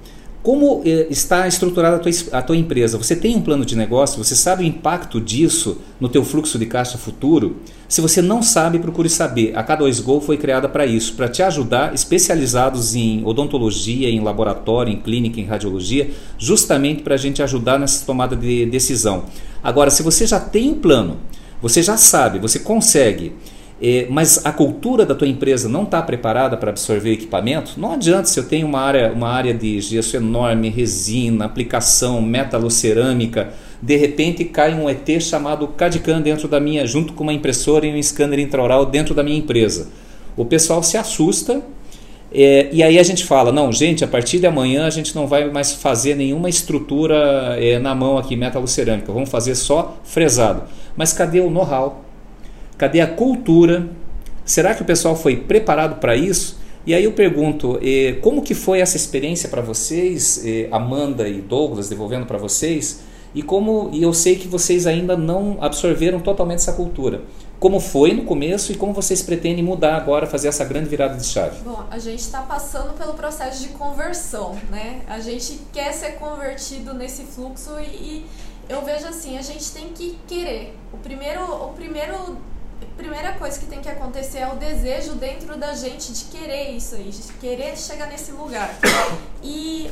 como 0.47 0.81
eh, 0.85 1.07
está 1.09 1.45
estruturada 1.45 1.97
a 1.97 1.99
tua, 1.99 2.11
a 2.31 2.41
tua, 2.41 2.55
empresa? 2.55 2.97
Você 2.97 3.17
tem 3.17 3.35
um 3.35 3.41
plano 3.41 3.65
de 3.65 3.75
negócio? 3.75 4.23
Você 4.23 4.33
sabe 4.33 4.63
o 4.63 4.65
impacto 4.65 5.19
disso 5.19 5.81
no 5.99 6.07
teu 6.07 6.23
fluxo 6.23 6.57
de 6.57 6.65
caixa 6.65 6.97
futuro? 6.97 7.57
Se 7.89 7.99
você 7.99 8.21
não 8.21 8.41
sabe, 8.41 8.79
procure 8.79 9.09
saber. 9.09 9.51
A 9.57 9.61
K2Go 9.61 10.21
foi 10.21 10.37
criada 10.37 10.69
para 10.69 10.85
isso, 10.85 11.15
para 11.15 11.27
te 11.27 11.43
ajudar, 11.43 11.93
especializados 11.93 12.95
em 12.95 13.25
odontologia, 13.25 14.09
em 14.09 14.21
laboratório, 14.21 14.93
em 14.93 15.01
clínica, 15.01 15.41
em 15.41 15.43
radiologia, 15.43 16.11
justamente 16.37 17.03
para 17.03 17.15
a 17.15 17.17
gente 17.17 17.43
ajudar 17.43 17.77
nessa 17.77 18.05
tomada 18.05 18.33
de 18.33 18.65
decisão. 18.67 19.25
Agora, 19.61 19.89
se 19.89 20.01
você 20.01 20.25
já 20.25 20.39
tem 20.39 20.69
um 20.69 20.75
plano, 20.75 21.17
você 21.61 21.83
já 21.83 21.97
sabe, 21.97 22.39
você 22.39 22.59
consegue 22.59 23.33
é, 23.81 24.07
mas 24.09 24.43
a 24.45 24.51
cultura 24.51 25.05
da 25.05 25.13
tua 25.13 25.27
empresa 25.27 25.69
não 25.69 25.83
está 25.83 26.01
preparada 26.01 26.57
para 26.57 26.71
absorver 26.71 27.11
equipamento, 27.11 27.73
não 27.77 27.93
adianta 27.93 28.25
se 28.25 28.39
eu 28.39 28.43
tenho 28.45 28.67
uma 28.67 28.79
área, 28.79 29.11
uma 29.13 29.29
área 29.29 29.53
de 29.53 29.79
gesso 29.79 30.17
enorme, 30.17 30.69
resina, 30.69 31.45
aplicação, 31.45 32.21
metalocerâmica, 32.21 33.53
de 33.81 33.95
repente 33.95 34.43
cai 34.45 34.73
um 34.73 34.89
ET 34.89 35.07
chamado 35.21 35.67
CAD-CAM 35.67 36.21
dentro 36.21 36.47
da 36.47 36.59
minha, 36.59 36.87
junto 36.87 37.13
com 37.13 37.23
uma 37.23 37.33
impressora 37.33 37.85
e 37.85 37.93
um 37.93 38.01
scanner 38.01 38.39
intraoral 38.39 38.85
dentro 38.85 39.13
da 39.13 39.21
minha 39.21 39.37
empresa. 39.37 39.89
O 40.35 40.43
pessoal 40.43 40.81
se 40.81 40.97
assusta 40.97 41.61
é, 42.31 42.69
e 42.71 42.83
aí 42.83 42.99
a 42.99 43.03
gente 43.03 43.23
fala, 43.23 43.51
não, 43.51 43.71
gente, 43.71 44.03
a 44.03 44.07
partir 44.07 44.39
de 44.39 44.47
amanhã 44.47 44.85
a 44.85 44.89
gente 44.89 45.15
não 45.15 45.27
vai 45.27 45.49
mais 45.49 45.73
fazer 45.73 46.15
nenhuma 46.15 46.49
estrutura 46.49 47.55
é, 47.59 47.79
na 47.79 47.95
mão 47.95 48.17
aqui, 48.17 48.35
metalocerâmica, 48.35 49.11
vamos 49.11 49.29
fazer 49.29 49.55
só 49.55 49.97
fresado. 50.03 50.63
Mas 50.95 51.13
cadê 51.13 51.39
o 51.39 51.49
know-how? 51.49 52.06
Cadê 52.77 53.01
a 53.01 53.07
cultura? 53.07 53.89
Será 54.45 54.75
que 54.75 54.81
o 54.81 54.85
pessoal 54.85 55.15
foi 55.15 55.35
preparado 55.35 55.99
para 55.99 56.15
isso? 56.15 56.59
E 56.85 56.93
aí 56.93 57.03
eu 57.03 57.11
pergunto, 57.11 57.79
eh, 57.81 58.17
como 58.21 58.41
que 58.41 58.53
foi 58.53 58.79
essa 58.79 58.95
experiência 58.95 59.49
para 59.49 59.61
vocês, 59.61 60.41
eh, 60.45 60.69
Amanda 60.71 61.27
e 61.27 61.41
Douglas, 61.41 61.89
devolvendo 61.89 62.25
para 62.25 62.37
vocês? 62.37 63.01
E 63.35 63.41
como 63.41 63.89
e 63.91 64.01
eu 64.03 64.13
sei 64.13 64.37
que 64.37 64.47
vocês 64.47 64.87
ainda 64.87 65.17
não 65.17 65.57
absorveram 65.59 66.19
totalmente 66.19 66.59
essa 66.59 66.73
cultura. 66.73 67.23
Como 67.59 67.79
foi 67.79 68.13
no 68.13 68.23
começo 68.23 68.71
e 68.71 68.75
como 68.75 68.93
vocês 68.93 69.21
pretendem 69.21 69.63
mudar 69.63 69.97
agora, 69.97 70.27
fazer 70.27 70.47
essa 70.47 70.63
grande 70.63 70.87
virada 70.87 71.17
de 71.17 71.25
chave? 71.25 71.59
Bom, 71.65 71.83
a 71.89 71.99
gente 71.99 72.19
está 72.19 72.41
passando 72.43 72.93
pelo 72.93 73.15
processo 73.15 73.63
de 73.63 73.69
conversão, 73.69 74.55
né? 74.69 75.01
A 75.07 75.19
gente 75.19 75.59
quer 75.73 75.91
ser 75.91 76.13
convertido 76.13 76.93
nesse 76.93 77.23
fluxo 77.23 77.71
e, 77.79 77.83
e 77.83 78.25
eu 78.69 78.81
vejo 78.85 79.07
assim, 79.07 79.37
a 79.37 79.41
gente 79.41 79.71
tem 79.71 79.89
que 79.89 80.17
querer. 80.27 80.77
O 80.93 80.97
primeiro, 80.97 81.43
o 81.43 81.73
primeiro 81.73 82.37
primeira 82.85 83.33
coisa 83.33 83.59
que 83.59 83.65
tem 83.65 83.81
que 83.81 83.89
acontecer 83.89 84.39
é 84.39 84.47
o 84.47 84.55
desejo 84.55 85.13
dentro 85.15 85.57
da 85.57 85.73
gente 85.73 86.11
de 86.11 86.25
querer 86.25 86.71
isso 86.71 86.95
aí, 86.95 87.09
de 87.09 87.33
querer 87.33 87.77
chegar 87.77 88.07
nesse 88.07 88.31
lugar. 88.31 88.77
E 89.41 89.91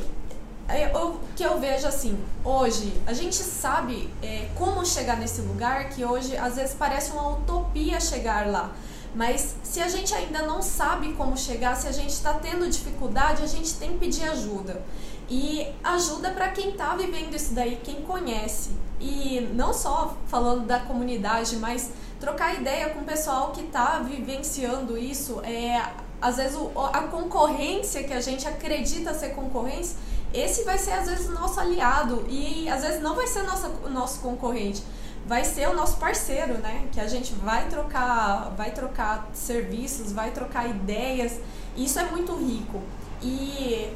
o 0.96 1.20
que 1.36 1.44
eu 1.44 1.60
vejo 1.60 1.88
assim, 1.88 2.18
hoje, 2.44 2.94
a 3.06 3.13
gente 3.13 3.36
sabe 3.36 4.10
é, 4.22 4.50
como 4.56 4.86
chegar 4.86 5.18
nesse 5.18 5.42
lugar, 5.42 5.89
que 5.89 6.04
hoje 6.04 6.36
às 6.36 6.56
vezes 6.56 6.75
parece 6.75 7.12
uma 7.12 7.30
utopia 7.30 8.00
chegar 8.00 8.48
lá. 8.48 8.72
Mas 9.13 9.56
se 9.63 9.80
a 9.80 9.88
gente 9.88 10.13
ainda 10.13 10.42
não 10.42 10.62
sabe 10.62 11.13
como 11.13 11.38
chegar, 11.38 11.75
se 11.75 11.88
a 11.88 11.92
gente 11.92 12.10
está 12.10 12.34
tendo 12.34 12.70
dificuldade, 12.70 13.44
a 13.44 13.48
gente 13.48 13.74
tem 13.75 13.94
que 13.94 14.00
pedir 14.00 14.27
ajuda. 14.27 14.82
E 15.30 15.68
ajuda 15.84 16.32
para 16.32 16.50
quem 16.50 16.72
está 16.72 16.96
vivendo 16.96 17.34
isso 17.34 17.54
daí, 17.54 17.80
quem 17.84 18.01
conhece. 18.01 18.72
E 19.00 19.50
não 19.54 19.74
só 19.74 20.18
falando 20.27 20.65
da 20.65 20.80
comunidade, 20.80 21.56
mas 21.58 21.92
trocar 22.25 22.55
ideia 22.55 22.89
com 22.89 23.01
o 23.01 23.03
pessoal 23.03 23.51
que 23.51 23.62
está 23.62 24.00
vivenciando 24.00 24.98
isso. 24.98 25.41
É, 25.44 25.79
às 26.20 26.38
vezes 26.38 26.58
o, 26.58 26.72
a 26.91 27.03
concorrência 27.03 28.03
que 28.03 28.13
a 28.13 28.20
gente 28.20 28.48
acredita 28.48 29.13
ser 29.13 29.29
concorrência, 29.29 29.96
esse 30.34 30.63
vai 30.63 30.77
ser 30.79 30.94
às 30.94 31.08
vezes 31.08 31.27
o 31.27 31.34
nosso 31.34 31.60
aliado 31.60 32.25
e 32.27 32.67
às 32.67 32.82
vezes 32.82 33.00
não 33.01 33.15
vai 33.15 33.27
ser 33.27 33.44
nossa, 33.44 33.70
o 33.86 33.89
nosso 33.89 34.20
concorrente, 34.22 34.84
vai 35.27 35.46
ser 35.46 35.70
o 35.70 35.75
nosso 35.75 35.98
parceiro, 35.98 36.55
né? 36.55 36.88
Que 36.91 37.00
a 37.00 37.08
gente 37.08 37.32
vai 37.36 37.67
trocar, 37.67 38.51
vai 38.58 38.72
trocar 38.72 39.29
serviços, 39.34 40.12
vai 40.12 40.32
trocar 40.32 40.67
ideias. 40.67 41.39
Isso 41.77 42.00
é 42.00 42.05
muito 42.05 42.36
rico. 42.36 42.82
E 43.22 43.94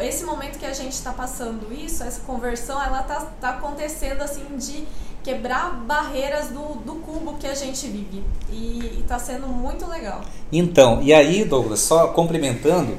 esse 0.00 0.24
momento 0.24 0.58
que 0.58 0.66
a 0.66 0.72
gente 0.72 0.92
está 0.92 1.12
passando 1.12 1.72
isso, 1.72 2.02
essa 2.02 2.20
conversão, 2.22 2.82
ela 2.82 3.02
tá, 3.02 3.20
tá 3.40 3.50
acontecendo 3.50 4.22
assim 4.22 4.44
de 4.56 4.86
quebrar 5.26 5.84
barreiras 5.84 6.50
do, 6.50 6.76
do 6.84 6.94
cubo 7.00 7.34
que 7.34 7.48
a 7.48 7.54
gente 7.54 7.84
vive. 7.88 8.22
E 8.48 9.00
está 9.00 9.18
sendo 9.18 9.48
muito 9.48 9.84
legal. 9.90 10.20
Então, 10.52 11.02
e 11.02 11.12
aí, 11.12 11.44
Douglas, 11.44 11.80
só 11.80 12.06
complementando, 12.08 12.96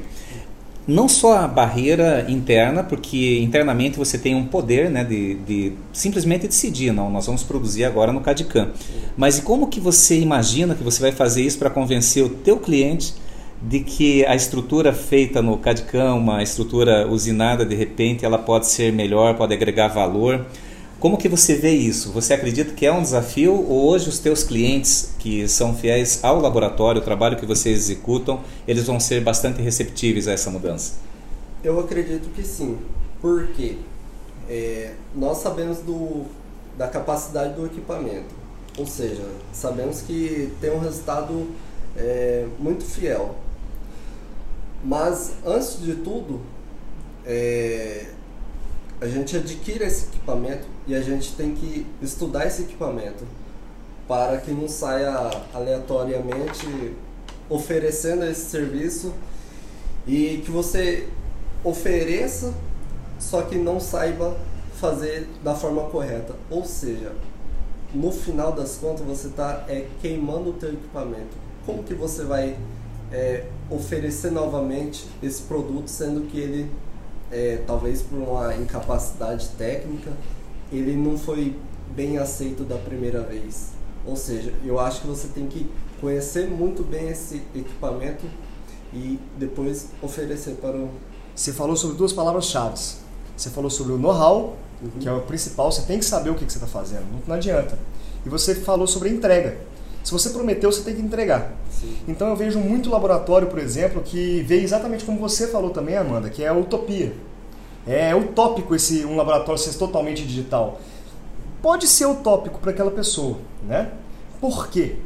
não 0.86 1.08
só 1.08 1.38
a 1.38 1.48
barreira 1.48 2.26
interna, 2.28 2.84
porque 2.84 3.40
internamente 3.40 3.96
você 3.96 4.18
tem 4.18 4.34
um 4.34 4.44
poder 4.44 4.90
né, 4.90 5.04
de, 5.04 5.36
de 5.36 5.72
simplesmente 5.90 6.46
decidir, 6.46 6.92
não, 6.92 7.10
nós 7.10 7.24
vamos 7.24 7.42
produzir 7.42 7.86
agora 7.86 8.12
no 8.12 8.20
CADCAM. 8.20 8.72
Mas 9.16 9.38
e 9.38 9.42
como 9.42 9.68
que 9.68 9.80
você 9.80 10.20
imagina 10.20 10.74
que 10.74 10.84
você 10.84 11.00
vai 11.00 11.12
fazer 11.12 11.40
isso 11.42 11.58
para 11.58 11.70
convencer 11.70 12.22
o 12.22 12.28
teu 12.28 12.58
cliente 12.58 13.14
de 13.62 13.80
que 13.80 14.24
a 14.26 14.36
estrutura 14.36 14.92
feita 14.92 15.40
no 15.40 15.56
CADCAM, 15.56 16.14
uma 16.14 16.42
estrutura 16.42 17.08
usinada 17.08 17.64
de 17.64 17.74
repente, 17.74 18.26
ela 18.26 18.38
pode 18.38 18.66
ser 18.66 18.92
melhor, 18.92 19.34
pode 19.34 19.54
agregar 19.54 19.88
valor. 19.88 20.44
Como 21.00 21.16
que 21.16 21.28
você 21.28 21.54
vê 21.54 21.70
isso? 21.70 22.10
Você 22.10 22.34
acredita 22.34 22.74
que 22.74 22.84
é 22.84 22.92
um 22.92 23.02
desafio 23.02 23.54
ou 23.54 23.88
hoje 23.88 24.08
os 24.08 24.18
teus 24.18 24.42
clientes 24.42 25.14
que 25.20 25.46
são 25.46 25.72
fiéis 25.72 26.24
ao 26.24 26.40
laboratório, 26.40 27.00
o 27.00 27.04
trabalho 27.04 27.36
que 27.36 27.46
vocês 27.46 27.78
executam, 27.78 28.40
eles 28.66 28.84
vão 28.86 28.98
ser 28.98 29.22
bastante 29.22 29.62
receptíveis 29.62 30.26
a 30.26 30.32
essa 30.32 30.50
mudança? 30.50 30.94
Eu 31.62 31.78
acredito 31.78 32.28
que 32.34 32.42
sim. 32.42 32.78
Por 33.20 33.46
quê? 33.48 33.76
É, 34.48 34.94
nós 35.14 35.38
sabemos 35.38 35.78
do, 35.78 36.24
da 36.76 36.88
capacidade 36.88 37.54
do 37.54 37.66
equipamento. 37.66 38.34
Ou 38.76 38.86
seja, 38.86 39.22
sabemos 39.52 40.00
que 40.00 40.52
tem 40.60 40.72
um 40.72 40.80
resultado 40.80 41.46
é, 41.96 42.44
muito 42.58 42.84
fiel. 42.84 43.36
Mas, 44.82 45.32
antes 45.44 45.80
de 45.80 45.94
tudo, 45.94 46.40
é, 47.24 48.06
a 49.00 49.06
gente 49.06 49.36
adquire 49.36 49.84
esse 49.84 50.06
equipamento 50.06 50.66
e 50.86 50.94
a 50.94 51.00
gente 51.00 51.34
tem 51.34 51.54
que 51.54 51.86
estudar 52.02 52.46
esse 52.46 52.62
equipamento 52.62 53.24
para 54.08 54.38
que 54.38 54.50
não 54.50 54.66
saia 54.66 55.12
aleatoriamente 55.54 56.94
oferecendo 57.48 58.24
esse 58.24 58.50
serviço 58.50 59.12
e 60.06 60.42
que 60.44 60.50
você 60.50 61.08
ofereça, 61.62 62.52
só 63.18 63.42
que 63.42 63.56
não 63.56 63.78
saiba 63.78 64.36
fazer 64.74 65.28
da 65.44 65.54
forma 65.54 65.82
correta. 65.90 66.34
Ou 66.50 66.64
seja, 66.64 67.12
no 67.94 68.10
final 68.10 68.52
das 68.52 68.76
contas 68.76 69.06
você 69.06 69.28
está 69.28 69.64
é, 69.68 69.86
queimando 70.00 70.50
o 70.50 70.52
teu 70.54 70.72
equipamento. 70.72 71.36
Como 71.64 71.82
que 71.84 71.94
você 71.94 72.24
vai 72.24 72.56
é, 73.12 73.44
oferecer 73.70 74.30
novamente 74.30 75.06
esse 75.22 75.42
produto, 75.42 75.88
sendo 75.88 76.22
que 76.28 76.38
ele 76.38 76.70
é, 77.30 77.62
talvez 77.66 78.02
por 78.02 78.18
uma 78.18 78.54
incapacidade 78.56 79.48
técnica, 79.50 80.10
ele 80.72 80.96
não 80.96 81.18
foi 81.18 81.56
bem 81.94 82.18
aceito 82.18 82.64
da 82.64 82.76
primeira 82.76 83.22
vez. 83.22 83.70
Ou 84.06 84.16
seja, 84.16 84.52
eu 84.64 84.78
acho 84.78 85.02
que 85.02 85.06
você 85.06 85.28
tem 85.28 85.46
que 85.46 85.68
conhecer 86.00 86.48
muito 86.48 86.82
bem 86.82 87.08
esse 87.08 87.42
equipamento 87.54 88.24
e 88.92 89.18
depois 89.36 89.88
oferecer 90.02 90.54
para 90.56 90.76
o. 90.76 90.90
Você 91.34 91.52
falou 91.52 91.76
sobre 91.76 91.96
duas 91.96 92.12
palavras-chave. 92.12 92.78
Você 93.36 93.50
falou 93.50 93.70
sobre 93.70 93.92
o 93.92 93.98
know-how, 93.98 94.56
uhum. 94.82 94.90
que 94.98 95.08
é 95.08 95.12
o 95.12 95.20
principal, 95.22 95.70
você 95.70 95.82
tem 95.82 95.98
que 95.98 96.04
saber 96.04 96.30
o 96.30 96.34
que 96.34 96.40
você 96.40 96.58
está 96.58 96.66
fazendo, 96.66 97.04
não 97.26 97.36
adianta. 97.36 97.78
E 98.26 98.28
você 98.28 98.54
falou 98.54 98.86
sobre 98.86 99.10
a 99.10 99.12
entrega. 99.12 99.58
Se 100.02 100.12
você 100.12 100.30
prometeu, 100.30 100.72
você 100.72 100.82
tem 100.82 100.94
que 100.94 101.02
entregar. 101.02 101.52
Sim. 101.70 101.96
Então 102.08 102.28
eu 102.28 102.36
vejo 102.36 102.58
muito 102.58 102.90
laboratório, 102.90 103.48
por 103.48 103.58
exemplo, 103.58 104.02
que 104.02 104.42
vê 104.42 104.60
exatamente 104.62 105.04
como 105.04 105.18
você 105.18 105.48
falou 105.48 105.70
também, 105.70 105.96
Amanda, 105.96 106.30
que 106.30 106.42
é 106.42 106.48
a 106.48 106.54
utopia. 106.54 107.12
É 107.86 108.14
utópico 108.14 108.74
esse 108.74 109.04
um 109.04 109.16
laboratório 109.16 109.60
ser 109.60 109.76
totalmente 109.78 110.26
digital. 110.26 110.80
Pode 111.62 111.86
ser 111.86 112.06
utópico 112.06 112.58
para 112.58 112.70
aquela 112.70 112.90
pessoa, 112.90 113.38
né? 113.66 113.90
Por 114.40 114.68
quê? 114.68 114.96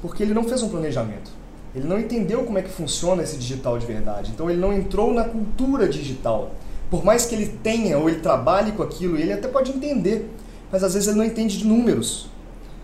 Porque 0.00 0.22
ele 0.22 0.34
não 0.34 0.44
fez 0.44 0.62
um 0.62 0.68
planejamento. 0.68 1.30
Ele 1.74 1.86
não 1.86 1.98
entendeu 1.98 2.44
como 2.44 2.58
é 2.58 2.62
que 2.62 2.70
funciona 2.70 3.22
esse 3.22 3.36
digital 3.36 3.78
de 3.78 3.86
verdade. 3.86 4.30
Então 4.32 4.50
ele 4.50 4.60
não 4.60 4.72
entrou 4.72 5.12
na 5.12 5.24
cultura 5.24 5.88
digital. 5.88 6.52
Por 6.90 7.04
mais 7.04 7.24
que 7.24 7.34
ele 7.34 7.46
tenha 7.46 7.98
ou 7.98 8.08
ele 8.08 8.20
trabalhe 8.20 8.72
com 8.72 8.82
aquilo, 8.82 9.16
ele 9.16 9.32
até 9.32 9.48
pode 9.48 9.72
entender, 9.72 10.30
mas 10.70 10.84
às 10.84 10.92
vezes 10.92 11.08
ele 11.08 11.16
não 11.16 11.24
entende 11.24 11.58
de 11.58 11.66
números. 11.66 12.28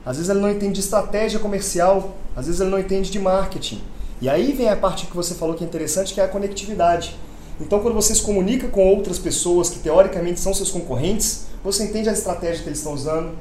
Às 0.08 0.16
vezes 0.16 0.30
ele 0.30 0.40
não 0.40 0.50
entende 0.50 0.72
de 0.72 0.80
estratégia 0.80 1.38
comercial, 1.38 2.16
às 2.34 2.46
vezes 2.46 2.62
ele 2.62 2.70
não 2.70 2.78
entende 2.78 3.10
de 3.10 3.18
marketing. 3.18 3.82
E 4.22 4.28
aí 4.30 4.52
vem 4.52 4.70
a 4.70 4.74
parte 4.74 5.04
que 5.04 5.14
você 5.14 5.34
falou 5.34 5.54
que 5.54 5.62
é 5.62 5.66
interessante, 5.66 6.14
que 6.14 6.20
é 6.22 6.24
a 6.24 6.28
conectividade. 6.28 7.14
Então, 7.60 7.78
quando 7.80 7.94
você 7.94 8.14
se 8.14 8.22
comunica 8.22 8.68
com 8.68 8.88
outras 8.88 9.18
pessoas 9.18 9.68
que 9.68 9.80
teoricamente 9.80 10.40
são 10.40 10.54
seus 10.54 10.70
concorrentes, 10.70 11.48
você 11.62 11.84
entende 11.84 12.08
a 12.08 12.12
estratégia 12.12 12.62
que 12.62 12.70
eles 12.70 12.78
estão 12.78 12.94
usando, 12.94 13.32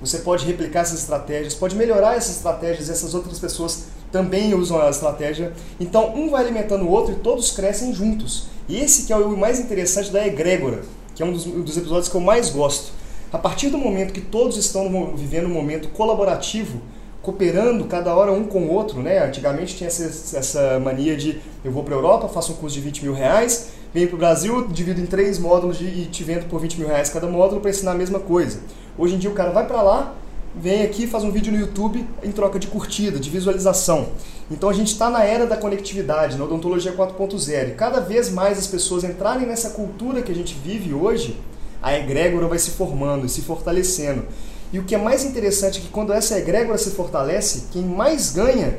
você 0.00 0.16
pode 0.16 0.46
replicar 0.46 0.80
essas 0.80 1.00
estratégias, 1.00 1.52
pode 1.52 1.76
melhorar 1.76 2.16
essas 2.16 2.36
estratégias 2.36 2.88
essas 2.88 3.14
outras 3.14 3.38
pessoas 3.38 3.84
também 4.10 4.54
usam 4.54 4.80
a 4.80 4.88
estratégia. 4.88 5.52
Então, 5.78 6.16
um 6.16 6.30
vai 6.30 6.42
alimentando 6.42 6.86
o 6.86 6.90
outro 6.90 7.12
e 7.12 7.16
todos 7.16 7.50
crescem 7.50 7.92
juntos. 7.92 8.46
E 8.66 8.78
esse 8.78 9.02
que 9.02 9.12
é 9.12 9.16
o 9.18 9.36
mais 9.36 9.60
interessante 9.60 10.10
da 10.10 10.26
egrégora, 10.26 10.84
que 11.14 11.22
é 11.22 11.26
um 11.26 11.34
dos, 11.34 11.44
dos 11.44 11.76
episódios 11.76 12.08
que 12.08 12.14
eu 12.14 12.20
mais 12.22 12.48
gosto. 12.48 13.03
A 13.34 13.38
partir 13.38 13.68
do 13.68 13.76
momento 13.76 14.12
que 14.12 14.20
todos 14.20 14.56
estão 14.56 15.12
vivendo 15.16 15.46
um 15.46 15.52
momento 15.52 15.88
colaborativo, 15.88 16.80
cooperando 17.20 17.84
cada 17.86 18.14
hora 18.14 18.30
um 18.30 18.44
com 18.44 18.60
o 18.60 18.70
outro, 18.72 19.02
né? 19.02 19.26
Antigamente 19.26 19.74
tinha 19.74 19.88
essa, 19.88 20.38
essa 20.38 20.78
mania 20.78 21.16
de 21.16 21.40
eu 21.64 21.72
vou 21.72 21.82
para 21.82 21.96
a 21.96 21.98
Europa, 21.98 22.28
faço 22.28 22.52
um 22.52 22.54
curso 22.54 22.76
de 22.76 22.82
20 22.82 23.02
mil 23.02 23.12
reais, 23.12 23.70
venho 23.92 24.06
para 24.06 24.14
o 24.14 24.18
Brasil, 24.18 24.68
divido 24.68 25.00
em 25.00 25.06
três 25.06 25.36
módulos 25.40 25.78
de, 25.78 25.84
e 25.84 26.06
te 26.06 26.22
vendo 26.22 26.48
por 26.48 26.60
20 26.60 26.78
mil 26.78 26.86
reais 26.86 27.10
cada 27.10 27.26
módulo 27.26 27.60
para 27.60 27.70
ensinar 27.70 27.90
a 27.90 27.96
mesma 27.96 28.20
coisa. 28.20 28.60
Hoje 28.96 29.16
em 29.16 29.18
dia 29.18 29.30
o 29.30 29.34
cara 29.34 29.50
vai 29.50 29.66
para 29.66 29.82
lá, 29.82 30.14
vem 30.54 30.82
aqui, 30.84 31.04
faz 31.08 31.24
um 31.24 31.32
vídeo 31.32 31.52
no 31.52 31.58
YouTube 31.58 32.06
em 32.22 32.30
troca 32.30 32.56
de 32.56 32.68
curtida, 32.68 33.18
de 33.18 33.30
visualização. 33.30 34.10
Então 34.48 34.68
a 34.68 34.72
gente 34.72 34.92
está 34.92 35.10
na 35.10 35.24
era 35.24 35.44
da 35.44 35.56
conectividade, 35.56 36.38
na 36.38 36.44
odontologia 36.44 36.92
4.0. 36.92 37.70
E 37.70 37.72
cada 37.72 37.98
vez 37.98 38.30
mais 38.30 38.60
as 38.60 38.68
pessoas 38.68 39.02
entrarem 39.02 39.44
nessa 39.44 39.70
cultura 39.70 40.22
que 40.22 40.30
a 40.30 40.34
gente 40.36 40.54
vive 40.54 40.94
hoje, 40.94 41.36
a 41.84 41.98
egrégora 41.98 42.48
vai 42.48 42.58
se 42.58 42.70
formando 42.70 43.26
e 43.26 43.28
se 43.28 43.42
fortalecendo. 43.42 44.24
E 44.72 44.78
o 44.78 44.84
que 44.84 44.94
é 44.94 44.98
mais 44.98 45.22
interessante 45.22 45.78
é 45.78 45.82
que 45.82 45.88
quando 45.88 46.14
essa 46.14 46.38
egrégora 46.38 46.78
se 46.78 46.92
fortalece, 46.92 47.64
quem 47.70 47.82
mais 47.82 48.30
ganha 48.30 48.78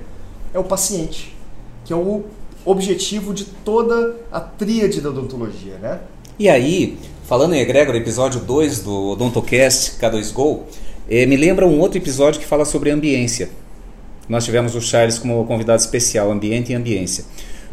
é 0.52 0.58
o 0.58 0.64
paciente, 0.64 1.38
que 1.86 1.94
é 1.94 1.96
o 1.96 2.24
objetivo 2.66 3.32
de 3.32 3.46
toda 3.46 4.16
a 4.32 4.40
tríade 4.40 5.02
da 5.02 5.10
odontologia, 5.10 5.78
né? 5.78 6.00
E 6.40 6.50
aí, 6.50 6.98
falando 7.26 7.54
em 7.54 7.60
egrégora, 7.60 7.96
episódio 7.96 8.42
2 8.42 8.80
do 8.80 9.12
Odontocast 9.12 10.00
K2Go, 10.00 10.62
eh, 11.08 11.28
me 11.28 11.38
lembra 11.38 11.68
um 11.68 11.80
outro 11.80 12.00
episódio 12.00 12.42
que 12.42 12.48
fala 12.48 12.66
sobre 12.66 12.90
ambiência. 12.90 13.52
Nós 14.28 14.44
tivemos 14.44 14.74
o 14.74 14.82
Charles 14.82 15.20
como 15.20 15.46
convidado 15.46 15.80
especial, 15.80 16.32
ambiente 16.32 16.72
e 16.72 16.76
ambiência. 16.76 17.24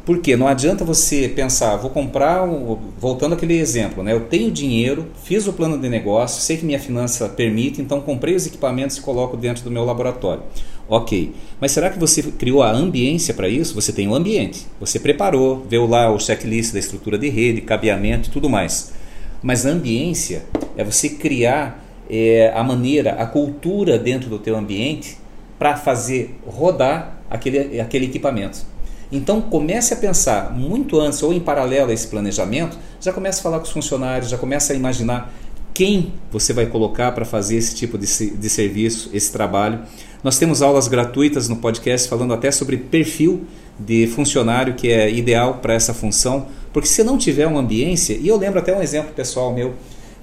Porque 0.05 0.37
não 0.37 0.49
adianta 0.49 0.85
você 0.85 1.29
pensar, 1.29 1.77
vou 1.77 1.89
comprar, 1.89 2.43
um, 2.43 2.77
voltando 2.99 3.35
àquele 3.35 3.57
exemplo, 3.57 4.03
né? 4.03 4.13
eu 4.13 4.23
tenho 4.23 4.51
dinheiro, 4.51 5.07
fiz 5.23 5.47
o 5.47 5.53
plano 5.53 5.79
de 5.79 5.89
negócio, 5.89 6.43
sei 6.43 6.57
que 6.57 6.65
minha 6.65 6.81
finança 6.81 7.29
permite, 7.29 7.81
então 7.81 8.01
comprei 8.01 8.35
os 8.35 8.45
equipamentos 8.45 8.97
e 8.97 9.01
coloco 9.01 9.37
dentro 9.37 9.63
do 9.63 9.71
meu 9.71 9.85
laboratório. 9.85 10.43
Ok, 10.89 11.33
mas 11.61 11.71
será 11.71 11.89
que 11.89 12.01
você 12.01 12.21
criou 12.23 12.65
a 12.65 12.73
ambiência 12.73 13.33
para 13.33 13.49
isso? 13.49 13.75
Você 13.75 13.93
tem 13.93 14.09
o 14.09 14.11
um 14.11 14.15
ambiente, 14.15 14.67
você 14.81 14.99
preparou, 14.99 15.65
viu 15.69 15.87
lá 15.87 16.11
o 16.11 16.19
checklist 16.19 16.73
da 16.73 16.81
estrutura 16.81 17.17
de 17.17 17.29
rede, 17.29 17.61
cabeamento 17.61 18.29
e 18.29 18.33
tudo 18.33 18.51
mais. 18.51 18.93
Mas 19.41 19.65
a 19.65 19.71
ambiência 19.71 20.43
é 20.77 20.83
você 20.83 21.11
criar 21.11 21.83
é, 22.11 22.53
a 22.55 22.65
maneira, 22.65 23.13
a 23.13 23.27
cultura 23.27 23.99
dentro 23.99 24.29
do 24.29 24.39
teu 24.39 24.57
ambiente 24.57 25.17
para 25.59 25.77
fazer 25.77 26.35
rodar 26.45 27.23
aquele, 27.31 27.81
aquele 27.81 28.07
equipamento. 28.07 28.72
Então 29.13 29.43
comece 29.43 29.93
a 29.93 29.97
pensar 29.97 30.57
muito 30.57 30.99
antes 30.99 31.23
ou 31.23 31.35
em 31.35 31.39
paralelo 31.39 31.91
a 31.91 31.95
esse 31.95 32.09
planejamento, 32.09 32.79
já 32.99 33.13
comece 33.13 33.41
a 33.41 33.43
falar 33.43 33.59
com 33.59 33.65
os 33.65 33.71
funcionários, 33.71 34.31
já 34.31 34.39
comece 34.39 34.73
a 34.73 34.75
imaginar 34.75 35.33
quem 35.75 36.13
você 36.31 36.53
vai 36.53 36.67
colocar 36.67 37.13
para 37.13 37.25
fazer 37.25 37.57
esse 37.57 37.75
tipo 37.75 37.99
de, 37.99 38.07
de 38.31 38.49
serviço, 38.49 39.11
esse 39.13 39.31
trabalho. 39.31 39.81
Nós 40.25 40.39
temos 40.39 40.63
aulas 40.63 40.89
gratuitas 40.89 41.49
no 41.49 41.57
podcast 41.57 42.09
falando 42.09 42.33
até 42.33 42.51
sobre 42.51 42.77
perfil 42.79 43.45
de 43.79 44.07
funcionário 44.07 44.75
que 44.75 44.89
é 44.91 45.11
ideal 45.11 45.59
para 45.61 45.75
essa 45.75 45.93
função, 45.93 46.47
porque 46.73 46.89
se 46.89 47.03
não 47.03 47.19
tiver 47.19 47.47
uma 47.47 47.61
ambiência, 47.61 48.15
e 48.15 48.29
eu 48.29 48.37
lembro 48.37 48.61
até 48.61 48.75
um 48.75 48.83
exemplo 48.83 49.13
pessoal 49.15 49.53
meu, 49.53 49.75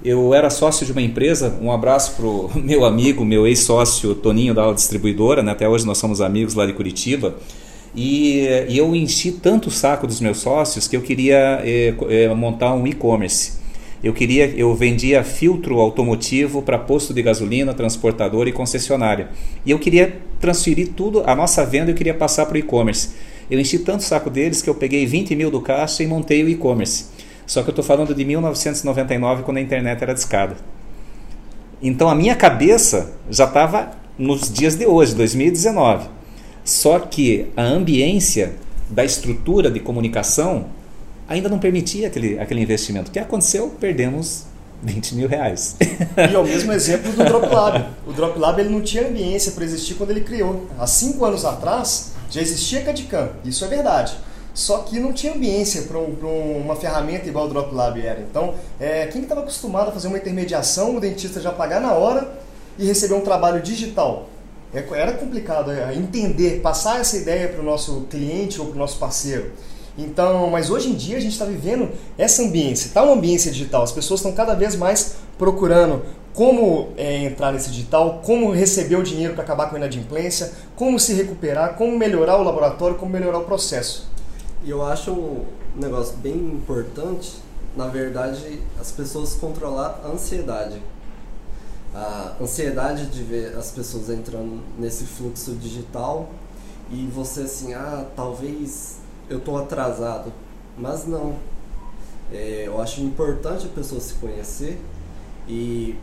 eu 0.02 0.32
era 0.32 0.48
sócio 0.48 0.86
de 0.86 0.92
uma 0.92 1.02
empresa, 1.02 1.58
um 1.60 1.70
abraço 1.70 2.14
para 2.16 2.26
o 2.26 2.50
meu 2.58 2.84
amigo, 2.84 3.24
meu 3.24 3.46
ex-sócio 3.46 4.14
Toninho 4.14 4.54
da 4.54 4.72
distribuidora, 4.72 5.42
né? 5.42 5.52
até 5.52 5.68
hoje 5.68 5.86
nós 5.86 5.98
somos 5.98 6.20
amigos 6.20 6.54
lá 6.54 6.64
de 6.64 6.72
Curitiba, 6.72 7.36
e, 7.94 8.46
e, 8.68 8.78
eu 8.78 8.94
enchi 8.94 9.32
tanto 9.32 9.68
o 9.68 9.70
saco 9.70 10.06
dos 10.06 10.20
meus 10.20 10.38
sócios 10.38 10.86
que 10.86 10.96
eu 10.96 11.02
queria 11.02 11.60
é, 11.64 11.94
é, 12.08 12.34
montar 12.34 12.72
um 12.74 12.86
e-commerce. 12.86 13.58
Eu 14.02 14.14
queria, 14.14 14.46
eu 14.46 14.74
vendia 14.74 15.22
filtro 15.22 15.78
automotivo 15.78 16.62
para 16.62 16.78
posto 16.78 17.12
de 17.12 17.22
gasolina, 17.22 17.74
transportador 17.74 18.48
e 18.48 18.52
concessionária. 18.52 19.28
E 19.66 19.70
eu 19.70 19.78
queria 19.78 20.16
transferir 20.40 20.92
tudo, 20.96 21.22
a 21.26 21.34
nossa 21.34 21.66
venda 21.66 21.90
eu 21.90 21.94
queria 21.94 22.14
passar 22.14 22.46
para 22.46 22.54
o 22.54 22.58
e-commerce. 22.58 23.10
Eu 23.50 23.58
enchi 23.58 23.78
tanto 23.80 24.00
o 24.00 24.04
saco 24.04 24.30
deles 24.30 24.62
que 24.62 24.70
eu 24.70 24.74
peguei 24.74 25.04
20 25.04 25.34
mil 25.34 25.50
do 25.50 25.60
caixa 25.60 26.02
e 26.02 26.06
montei 26.06 26.42
o 26.42 26.48
e-commerce. 26.48 27.06
Só 27.46 27.62
que 27.62 27.68
eu 27.68 27.72
estou 27.72 27.84
falando 27.84 28.14
de 28.14 28.24
1999, 28.24 29.42
quando 29.42 29.56
a 29.56 29.60
internet 29.60 30.00
era 30.00 30.14
discada. 30.14 30.56
Então 31.82 32.08
a 32.08 32.14
minha 32.14 32.36
cabeça 32.36 33.12
já 33.28 33.44
estava 33.44 33.90
nos 34.16 34.50
dias 34.50 34.76
de 34.76 34.86
hoje, 34.86 35.14
2019. 35.14 36.19
Só 36.70 37.00
que 37.00 37.50
a 37.56 37.64
ambiência 37.64 38.54
da 38.88 39.04
estrutura 39.04 39.68
de 39.68 39.80
comunicação 39.80 40.66
ainda 41.28 41.48
não 41.48 41.58
permitia 41.58 42.06
aquele, 42.06 42.38
aquele 42.38 42.60
investimento. 42.60 43.10
O 43.10 43.12
que 43.12 43.18
aconteceu? 43.18 43.74
Perdemos 43.80 44.44
20 44.80 45.16
mil 45.16 45.28
reais. 45.28 45.76
E 45.80 46.32
é 46.32 46.38
o 46.38 46.44
mesmo 46.44 46.72
exemplo 46.72 47.10
do 47.10 47.24
Drop 47.24 47.52
Lab. 47.52 47.86
O 48.06 48.12
Drop 48.12 48.38
Lab 48.38 48.60
ele 48.60 48.68
não 48.68 48.82
tinha 48.82 49.08
ambiência 49.08 49.50
para 49.50 49.64
existir 49.64 49.94
quando 49.94 50.10
ele 50.10 50.20
criou. 50.20 50.68
Há 50.78 50.86
cinco 50.86 51.24
anos 51.24 51.44
atrás 51.44 52.12
já 52.30 52.40
existia 52.40 52.82
CAD-CAM, 52.82 53.30
isso 53.44 53.64
é 53.64 53.68
verdade. 53.68 54.16
Só 54.54 54.78
que 54.78 55.00
não 55.00 55.12
tinha 55.12 55.34
ambiência 55.34 55.82
para 55.82 55.98
um, 55.98 56.60
uma 56.64 56.76
ferramenta 56.76 57.28
igual 57.28 57.46
o 57.46 57.48
Drop 57.48 57.74
Lab 57.74 58.00
era. 58.00 58.20
Então, 58.20 58.54
é, 58.78 59.08
quem 59.08 59.22
estava 59.22 59.40
acostumado 59.40 59.88
a 59.88 59.92
fazer 59.92 60.06
uma 60.06 60.18
intermediação, 60.18 60.94
o 60.94 61.00
dentista 61.00 61.40
já 61.40 61.50
pagar 61.50 61.80
na 61.80 61.94
hora 61.94 62.32
e 62.78 62.86
receber 62.86 63.14
um 63.14 63.22
trabalho 63.22 63.60
digital? 63.60 64.28
É, 64.72 64.84
era 64.92 65.14
complicado 65.14 65.70
é, 65.70 65.94
entender, 65.94 66.60
passar 66.60 67.00
essa 67.00 67.16
ideia 67.16 67.48
para 67.48 67.60
o 67.60 67.64
nosso 67.64 68.02
cliente 68.10 68.60
ou 68.60 68.66
para 68.66 68.76
o 68.76 68.78
nosso 68.78 68.98
parceiro. 68.98 69.50
Então, 69.98 70.48
mas 70.48 70.70
hoje 70.70 70.88
em 70.88 70.94
dia 70.94 71.16
a 71.16 71.20
gente 71.20 71.32
está 71.32 71.44
vivendo 71.44 71.90
essa 72.16 72.42
ambiência, 72.42 72.86
está 72.86 73.02
uma 73.02 73.14
ambiência 73.14 73.50
digital. 73.50 73.82
As 73.82 73.92
pessoas 73.92 74.20
estão 74.20 74.32
cada 74.32 74.54
vez 74.54 74.76
mais 74.76 75.16
procurando 75.36 76.02
como 76.32 76.90
é, 76.96 77.24
entrar 77.24 77.52
nesse 77.52 77.70
digital, 77.70 78.20
como 78.24 78.52
receber 78.52 78.96
o 78.96 79.02
dinheiro 79.02 79.34
para 79.34 79.42
acabar 79.42 79.68
com 79.68 79.74
a 79.74 79.78
inadimplência, 79.78 80.52
como 80.76 80.98
se 80.98 81.12
recuperar, 81.12 81.74
como 81.74 81.98
melhorar 81.98 82.36
o 82.38 82.42
laboratório, 82.42 82.96
como 82.96 83.10
melhorar 83.10 83.38
o 83.38 83.44
processo. 83.44 84.08
E 84.64 84.70
eu 84.70 84.84
acho 84.84 85.10
um 85.10 85.44
negócio 85.74 86.16
bem 86.18 86.34
importante, 86.34 87.32
na 87.76 87.88
verdade, 87.88 88.60
as 88.80 88.92
pessoas 88.92 89.34
controlar 89.34 90.00
a 90.04 90.08
ansiedade. 90.08 90.80
A 91.94 92.36
ansiedade 92.40 93.06
de 93.06 93.22
ver 93.22 93.56
as 93.56 93.72
pessoas 93.72 94.08
entrando 94.10 94.62
nesse 94.78 95.04
fluxo 95.04 95.54
digital 95.56 96.28
e 96.90 97.06
você 97.06 97.42
assim, 97.42 97.74
ah, 97.74 98.06
talvez 98.14 98.98
eu 99.28 99.38
estou 99.38 99.58
atrasado. 99.58 100.32
Mas 100.76 101.06
não. 101.06 101.36
É, 102.32 102.64
eu 102.66 102.80
acho 102.80 103.00
importante 103.00 103.66
a 103.66 103.68
pessoa 103.68 104.00
se 104.00 104.14
conhecer 104.14 104.80
e 105.48 105.96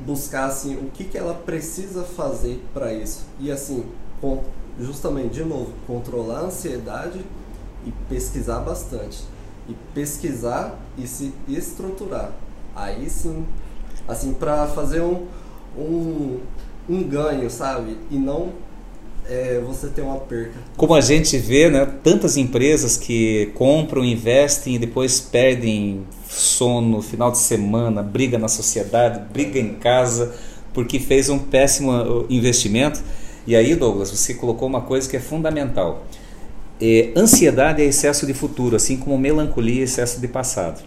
buscar 0.00 0.46
assim 0.46 0.76
o 0.76 0.90
que, 0.90 1.04
que 1.04 1.16
ela 1.16 1.34
precisa 1.34 2.02
fazer 2.02 2.62
para 2.74 2.92
isso. 2.92 3.24
E 3.38 3.50
assim, 3.50 3.84
justamente 4.78 5.34
de 5.34 5.44
novo, 5.44 5.72
controlar 5.86 6.40
a 6.40 6.44
ansiedade 6.44 7.24
e 7.86 7.92
pesquisar 8.08 8.60
bastante. 8.60 9.24
E 9.68 9.74
pesquisar 9.94 10.78
e 10.98 11.06
se 11.06 11.32
estruturar. 11.48 12.32
Aí 12.74 13.08
sim, 13.08 13.46
assim, 14.06 14.32
para 14.32 14.66
fazer 14.66 15.00
um, 15.00 15.26
um, 15.76 16.38
um 16.88 17.02
ganho, 17.02 17.50
sabe? 17.50 17.96
E 18.10 18.16
não 18.16 18.52
é, 19.28 19.60
você 19.64 19.88
ter 19.88 20.02
uma 20.02 20.18
perca. 20.18 20.54
Como 20.76 20.94
a 20.94 21.00
gente 21.00 21.36
vê, 21.38 21.70
né, 21.70 21.86
tantas 22.02 22.36
empresas 22.36 22.96
que 22.96 23.52
compram, 23.54 24.04
investem 24.04 24.74
e 24.74 24.78
depois 24.78 25.20
perdem 25.20 26.04
sono, 26.28 27.02
final 27.02 27.30
de 27.30 27.38
semana, 27.38 28.02
briga 28.02 28.38
na 28.38 28.48
sociedade, 28.48 29.20
briga 29.32 29.58
em 29.58 29.74
casa, 29.74 30.34
porque 30.72 30.98
fez 30.98 31.28
um 31.28 31.38
péssimo 31.38 31.92
uh, 31.92 32.26
investimento. 32.30 33.02
E 33.46 33.54
aí, 33.54 33.74
Douglas, 33.74 34.10
você 34.10 34.34
colocou 34.34 34.68
uma 34.68 34.82
coisa 34.82 35.08
que 35.08 35.16
é 35.16 35.20
fundamental. 35.20 36.04
É, 36.80 37.12
ansiedade 37.16 37.82
é 37.82 37.84
excesso 37.84 38.26
de 38.26 38.34
futuro, 38.34 38.74
assim 38.76 38.96
como 38.96 39.16
melancolia 39.18 39.82
é 39.82 39.84
excesso 39.84 40.20
de 40.20 40.26
passado. 40.26 40.82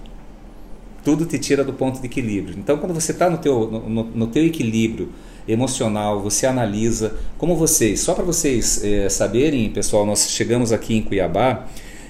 Tudo 1.06 1.26
te 1.26 1.40
tira 1.40 1.64
do 1.64 1.72
ponto 1.72 2.02
de 2.02 2.06
equilíbrio. 2.08 2.58
Então, 2.58 2.78
quando 2.78 2.94
você 2.94 3.14
está 3.14 3.30
no 3.30 3.38
teu, 3.38 3.70
no, 3.70 4.04
no 4.04 4.28
teu 4.28 4.46
equilíbrio, 4.46 5.10
emocional, 5.48 6.22
você 6.22 6.46
analisa. 6.46 7.14
Como 7.38 7.56
vocês, 7.56 8.00
só 8.00 8.14
para 8.14 8.24
vocês 8.24 8.84
é, 8.84 9.08
saberem, 9.10 9.70
pessoal, 9.70 10.06
nós 10.06 10.30
chegamos 10.32 10.72
aqui 10.72 10.96
em 10.96 11.02
Cuiabá 11.02 11.68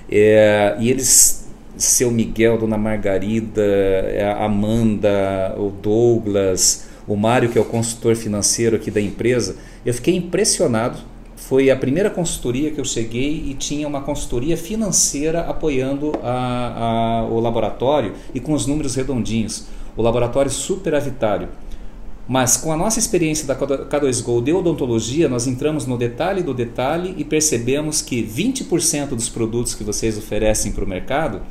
é, 0.09 0.75
e 0.79 0.89
eles, 0.89 1.47
seu 1.77 2.11
Miguel, 2.11 2.57
Dona 2.57 2.77
Margarida, 2.77 3.61
é, 3.61 4.23
a 4.23 4.45
Amanda, 4.45 5.55
o 5.57 5.69
Douglas, 5.69 6.87
o 7.07 7.15
Mário, 7.15 7.49
que 7.49 7.57
é 7.57 7.61
o 7.61 7.65
consultor 7.65 8.15
financeiro 8.15 8.75
aqui 8.75 8.89
da 8.89 9.01
empresa, 9.01 9.57
eu 9.85 9.93
fiquei 9.93 10.15
impressionado. 10.15 10.97
Foi 11.47 11.69
a 11.69 11.75
primeira 11.75 12.09
consultoria 12.09 12.71
que 12.71 12.79
eu 12.79 12.85
cheguei 12.85 13.43
e 13.45 13.53
tinha 13.53 13.87
uma 13.87 14.01
consultoria 14.01 14.57
financeira 14.57 15.41
apoiando 15.41 16.11
a, 16.23 17.19
a, 17.21 17.25
o 17.25 17.39
laboratório 17.39 18.13
e 18.33 18.39
com 18.39 18.53
os 18.53 18.65
números 18.65 18.95
redondinhos. 18.95 19.67
O 19.95 20.01
laboratório 20.01 20.49
superavitário. 20.49 21.49
Mas 22.27 22.57
com 22.57 22.71
a 22.71 22.75
nossa 22.75 22.97
experiência 22.97 23.45
da 23.45 23.55
K2Go 23.55 24.43
de 24.43 24.53
odontologia, 24.53 25.29
nós 25.29 25.45
entramos 25.45 25.85
no 25.85 25.99
detalhe 25.99 26.41
do 26.41 26.51
detalhe 26.51 27.13
e 27.15 27.23
percebemos 27.23 28.01
que 28.01 28.23
20% 28.23 29.09
dos 29.09 29.29
produtos 29.29 29.75
que 29.75 29.83
vocês 29.83 30.17
oferecem 30.17 30.71
para 30.71 30.83
o 30.83 30.87
mercado 30.87 31.43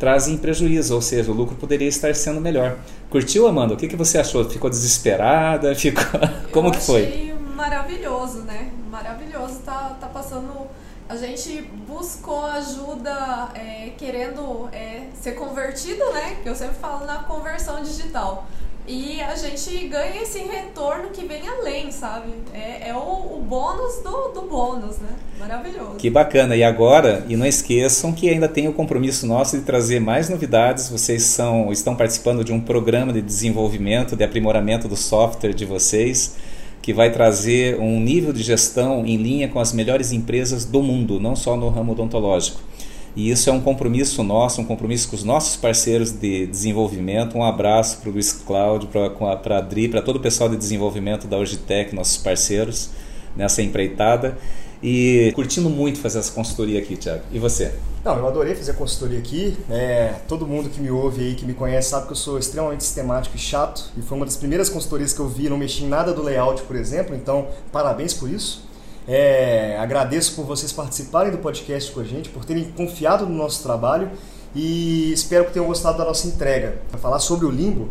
trazem 0.00 0.36
prejuízo, 0.36 0.92
ou 0.92 1.00
seja, 1.00 1.30
o 1.30 1.34
lucro 1.34 1.54
poderia 1.54 1.86
estar 1.86 2.12
sendo 2.16 2.40
melhor. 2.40 2.78
Curtiu, 3.08 3.46
Amanda? 3.46 3.74
O 3.74 3.76
que, 3.76 3.86
que 3.86 3.96
você 3.96 4.18
achou? 4.18 4.44
Ficou 4.50 4.68
desesperada? 4.68 5.72
Ficou... 5.78 6.02
Como 6.50 6.66
Eu 6.66 6.72
que 6.72 6.80
foi? 6.80 7.35
Maravilhoso, 7.56 8.42
né? 8.42 8.70
Maravilhoso. 8.90 9.60
Tá, 9.64 9.96
tá 9.98 10.06
passando. 10.08 10.66
A 11.08 11.16
gente 11.16 11.62
buscou 11.86 12.44
ajuda 12.44 13.48
é, 13.54 13.92
querendo 13.96 14.68
é, 14.72 15.06
ser 15.14 15.32
convertido, 15.32 16.04
né? 16.12 16.36
Que 16.42 16.48
eu 16.48 16.54
sempre 16.54 16.76
falo 16.76 17.06
na 17.06 17.22
conversão 17.22 17.82
digital. 17.82 18.46
E 18.88 19.20
a 19.20 19.34
gente 19.34 19.88
ganha 19.88 20.22
esse 20.22 20.38
retorno 20.40 21.08
que 21.10 21.24
vem 21.26 21.48
além, 21.48 21.90
sabe? 21.90 22.32
É, 22.54 22.90
é 22.90 22.94
o, 22.94 23.36
o, 23.36 23.44
bônus 23.44 23.96
do, 24.04 24.28
do 24.28 24.42
bônus, 24.42 24.98
né? 24.98 25.08
Maravilhoso. 25.40 25.96
Que 25.96 26.08
bacana. 26.08 26.54
E 26.54 26.62
agora, 26.62 27.24
e 27.28 27.36
não 27.36 27.46
esqueçam 27.46 28.12
que 28.12 28.28
ainda 28.28 28.48
tem 28.48 28.68
o 28.68 28.72
compromisso 28.72 29.26
nosso 29.26 29.58
de 29.58 29.64
trazer 29.64 29.98
mais 29.98 30.28
novidades. 30.28 30.88
Vocês 30.88 31.24
são, 31.24 31.72
estão 31.72 31.96
participando 31.96 32.44
de 32.44 32.52
um 32.52 32.60
programa 32.60 33.12
de 33.12 33.20
desenvolvimento, 33.20 34.14
de 34.14 34.22
aprimoramento 34.22 34.86
do 34.86 34.96
software 34.96 35.52
de 35.52 35.64
vocês, 35.64 36.36
que 36.82 36.92
vai 36.92 37.10
trazer 37.10 37.80
um 37.80 38.00
nível 38.00 38.32
de 38.32 38.42
gestão 38.42 39.04
em 39.04 39.16
linha 39.16 39.48
com 39.48 39.58
as 39.58 39.72
melhores 39.72 40.12
empresas 40.12 40.64
do 40.64 40.82
mundo, 40.82 41.18
não 41.18 41.34
só 41.34 41.56
no 41.56 41.68
ramo 41.68 41.92
odontológico. 41.92 42.60
E 43.16 43.30
isso 43.30 43.48
é 43.48 43.52
um 43.52 43.60
compromisso 43.60 44.22
nosso, 44.22 44.60
um 44.60 44.64
compromisso 44.64 45.08
com 45.08 45.16
os 45.16 45.24
nossos 45.24 45.56
parceiros 45.56 46.12
de 46.12 46.46
desenvolvimento. 46.46 47.38
Um 47.38 47.42
abraço 47.42 47.98
para 47.98 48.10
o 48.10 48.12
Luiz 48.12 48.30
Cláudio, 48.30 48.88
para 48.88 49.56
a 49.56 49.58
Adri, 49.58 49.88
para 49.88 50.02
todo 50.02 50.16
o 50.16 50.20
pessoal 50.20 50.50
de 50.50 50.56
desenvolvimento 50.56 51.26
da 51.26 51.38
Urgitec, 51.38 51.94
nossos 51.94 52.18
parceiros 52.18 52.90
nessa 53.34 53.62
empreitada. 53.62 54.36
E 54.88 55.32
curtindo 55.32 55.68
muito 55.68 55.98
fazer 55.98 56.20
essa 56.20 56.30
consultoria 56.30 56.78
aqui, 56.78 56.96
Tiago. 56.96 57.22
E 57.32 57.40
você? 57.40 57.74
Não, 58.04 58.16
eu 58.16 58.28
adorei 58.28 58.54
fazer 58.54 58.70
a 58.70 58.74
consultoria 58.74 59.18
aqui. 59.18 59.58
É, 59.68 60.14
todo 60.28 60.46
mundo 60.46 60.70
que 60.70 60.80
me 60.80 60.92
ouve 60.92 61.24
aí, 61.24 61.34
que 61.34 61.44
me 61.44 61.54
conhece, 61.54 61.90
sabe 61.90 62.06
que 62.06 62.12
eu 62.12 62.16
sou 62.16 62.38
extremamente 62.38 62.84
sistemático 62.84 63.34
e 63.34 63.38
chato. 63.38 63.90
E 63.98 64.00
foi 64.02 64.16
uma 64.16 64.24
das 64.24 64.36
primeiras 64.36 64.70
consultorias 64.70 65.12
que 65.12 65.18
eu 65.18 65.28
vi, 65.28 65.48
não 65.48 65.58
mexi 65.58 65.82
em 65.82 65.88
nada 65.88 66.12
do 66.12 66.22
layout, 66.22 66.62
por 66.62 66.76
exemplo. 66.76 67.16
Então, 67.16 67.48
parabéns 67.72 68.14
por 68.14 68.30
isso. 68.30 68.64
É, 69.08 69.76
agradeço 69.76 70.36
por 70.36 70.44
vocês 70.44 70.70
participarem 70.70 71.32
do 71.32 71.38
podcast 71.38 71.90
com 71.90 71.98
a 71.98 72.04
gente, 72.04 72.28
por 72.28 72.44
terem 72.44 72.70
confiado 72.70 73.26
no 73.26 73.34
nosso 73.34 73.64
trabalho 73.64 74.12
e 74.54 75.12
espero 75.12 75.46
que 75.46 75.52
tenham 75.52 75.66
gostado 75.66 75.98
da 75.98 76.04
nossa 76.04 76.28
entrega. 76.28 76.78
Para 76.88 76.98
falar 77.00 77.18
sobre 77.18 77.44
o 77.44 77.50
limbo, 77.50 77.88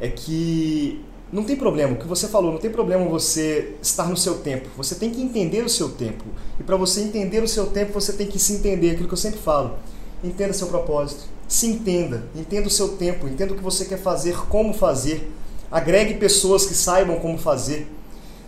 é 0.00 0.08
que 0.08 1.04
não 1.32 1.44
tem 1.44 1.56
problema, 1.56 1.94
o 1.94 1.96
que 1.96 2.06
você 2.06 2.28
falou, 2.28 2.52
não 2.52 2.58
tem 2.58 2.70
problema 2.70 3.08
você 3.08 3.74
estar 3.80 4.06
no 4.06 4.16
seu 4.18 4.40
tempo. 4.40 4.68
Você 4.76 4.94
tem 4.94 5.08
que 5.10 5.22
entender 5.22 5.64
o 5.64 5.68
seu 5.68 5.88
tempo. 5.88 6.24
E 6.60 6.62
para 6.62 6.76
você 6.76 7.00
entender 7.00 7.42
o 7.42 7.48
seu 7.48 7.66
tempo, 7.68 7.94
você 7.94 8.12
tem 8.12 8.26
que 8.26 8.38
se 8.38 8.52
entender, 8.52 8.90
aquilo 8.90 9.08
que 9.08 9.14
eu 9.14 9.18
sempre 9.18 9.40
falo. 9.40 9.76
Entenda 10.22 10.52
seu 10.52 10.66
propósito, 10.66 11.24
se 11.48 11.66
entenda, 11.66 12.24
entenda 12.36 12.68
o 12.68 12.70
seu 12.70 12.96
tempo, 12.96 13.26
entenda 13.26 13.54
o 13.54 13.56
que 13.56 13.62
você 13.62 13.86
quer 13.86 13.98
fazer, 13.98 14.36
como 14.48 14.74
fazer. 14.74 15.32
Agregue 15.70 16.14
pessoas 16.14 16.66
que 16.66 16.74
saibam 16.74 17.18
como 17.18 17.38
fazer. 17.38 17.90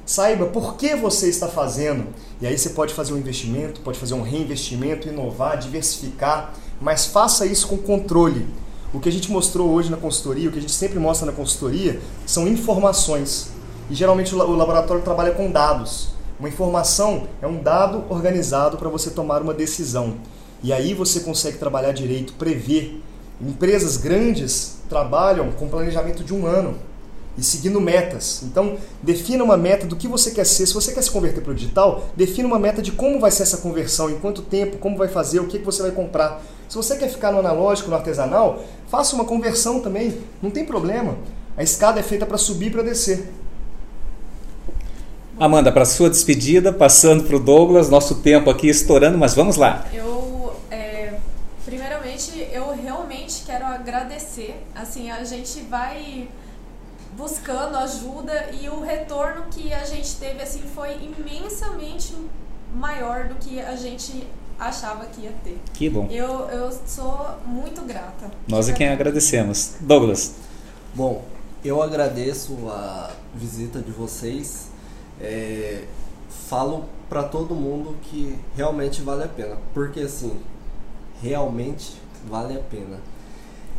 Saiba 0.05 0.45
por 0.47 0.77
que 0.77 0.95
você 0.95 1.31
está 1.31 1.49
fazendo. 1.49 2.05
E 2.39 2.47
aí 2.47 2.59
você 2.59 2.69
pode 2.69 2.93
fazer 2.93 3.15
um 3.15 3.17
investimento, 3.17 3.81
pode 3.81 3.99
fazer 3.99 4.13
um 4.13 4.21
reinvestimento, 4.21 5.09
inovar, 5.09 5.57
diversificar, 5.57 6.53
mas 6.83 7.07
faça 7.07 7.47
isso 7.47 7.67
com 7.67 7.79
controle. 7.79 8.47
O 8.95 9.01
que 9.01 9.09
a 9.09 9.13
gente 9.13 9.29
mostrou 9.29 9.71
hoje 9.71 9.91
na 9.91 9.97
consultoria, 9.97 10.49
o 10.49 10.53
que 10.53 10.59
a 10.59 10.61
gente 10.61 10.73
sempre 10.73 11.01
mostra 11.01 11.27
na 11.27 11.33
consultoria, 11.33 12.01
são 12.25 12.47
informações. 12.47 13.51
E 13.91 13.95
geralmente 13.95 14.33
o 14.33 14.39
laboratório 14.39 15.03
trabalha 15.03 15.33
com 15.33 15.51
dados. 15.51 16.11
Uma 16.39 16.49
informação 16.49 17.27
é 17.43 17.47
um 17.47 17.61
dado 17.61 18.05
organizado 18.09 18.79
para 18.79 18.89
você 18.89 19.11
tomar 19.11 19.43
uma 19.43 19.53
decisão. 19.53 20.15
E 20.63 20.73
aí 20.73 20.95
você 20.95 21.21
consegue 21.21 21.59
trabalhar 21.59 21.91
direito, 21.91 22.35
prever. 22.35 23.03
Empresas 23.41 23.97
grandes 23.97 24.77
trabalham 24.89 25.51
com 25.51 25.69
planejamento 25.69 26.23
de 26.23 26.33
um 26.33 26.47
ano 26.47 26.77
e 27.37 27.43
seguindo 27.43 27.81
metas. 27.81 28.45
Então, 28.45 28.77
defina 29.03 29.43
uma 29.43 29.57
meta 29.57 29.87
do 29.87 29.97
que 29.97 30.07
você 30.07 30.31
quer 30.31 30.47
ser. 30.47 30.67
Se 30.67 30.75
você 30.75 30.93
quer 30.93 31.03
se 31.03 31.11
converter 31.11 31.41
para 31.41 31.51
o 31.51 31.55
digital, 31.55 32.05
defina 32.17 32.47
uma 32.47 32.61
meta 32.61 32.81
de 32.81 32.93
como 32.93 33.19
vai 33.19 33.33
ser 33.33 33.43
essa 33.43 33.57
conversão, 33.57 34.09
em 34.09 34.21
quanto 34.21 34.41
tempo, 34.41 34.79
como 34.79 34.97
vai 34.97 35.09
fazer, 35.09 35.41
o 35.41 35.49
que, 35.49 35.59
que 35.59 35.65
você 35.65 35.83
vai 35.83 35.91
comprar. 35.91 36.41
Se 36.69 36.77
você 36.77 36.97
quer 36.97 37.09
ficar 37.09 37.33
no 37.33 37.39
analógico, 37.39 37.91
no 37.91 37.97
artesanal, 37.97 38.63
faça 38.89 39.15
uma 39.15 39.25
conversão 39.25 39.81
também, 39.81 40.19
não 40.43 40.51
tem 40.51 40.65
problema. 40.65 41.17
A 41.57 41.63
escada 41.63 42.01
é 42.01 42.03
feita 42.03 42.27
para 42.27 42.39
subir 42.39 42.67
e 42.67 42.71
para 42.71 42.83
descer. 42.83 43.33
Amanda, 45.39 45.73
para 45.73 45.85
sua 45.85 46.09
despedida, 46.09 46.73
passando 46.73 47.25
para 47.25 47.37
o 47.37 47.41
Douglas, 47.41 47.89
nosso 47.89 48.17
tempo 48.17 48.51
aqui 48.51 48.69
estourando, 48.69 49.19
mas 49.19 49.35
vamos 49.35 49.57
lá. 49.57 49.85
Eu, 49.93 50.55
é, 50.71 51.15
primeiramente, 51.65 52.49
eu 52.53 52.73
realmente 52.75 53.43
quero 53.45 53.65
agradecer. 53.67 54.65
Assim, 54.75 55.11
a 55.11 55.25
gente 55.25 55.61
vai 55.63 56.29
buscando 57.17 57.77
ajuda 57.77 58.51
e 58.61 58.69
o 58.69 58.81
retorno 58.81 59.45
que 59.51 59.73
a 59.73 59.85
gente 59.85 60.17
teve 60.17 60.43
assim 60.43 60.63
foi 60.75 60.97
imensamente 61.19 62.15
maior 62.75 63.29
do 63.29 63.37
que 63.37 63.61
a 63.61 63.77
gente 63.77 64.27
achava 64.59 65.07
que 65.07 65.23
ia 65.23 65.33
ter. 65.43 65.59
Que 65.73 65.89
bom. 65.89 66.09
Eu, 66.11 66.49
eu 66.49 66.73
sou 66.87 67.29
muito 67.47 67.83
grata. 67.83 68.31
Nós 68.49 68.69
é 68.69 68.73
quem 68.73 68.89
agradecemos. 68.89 69.75
Douglas. 69.81 70.35
Bom, 70.95 71.25
eu 71.65 71.83
agradeço 71.83 72.57
a 72.69 73.11
visita 73.35 73.81
de 73.81 73.91
vocês. 73.91 74.69
É, 75.21 75.85
falo 76.49 76.85
para 77.09 77.23
todo 77.23 77.55
mundo 77.55 77.97
que 78.03 78.39
realmente 78.57 79.01
vale 79.03 79.25
a 79.25 79.29
pena, 79.29 79.57
porque 79.73 80.01
assim, 80.01 80.37
realmente 81.23 81.95
vale 82.29 82.57
a 82.57 82.61
pena. 82.61 82.99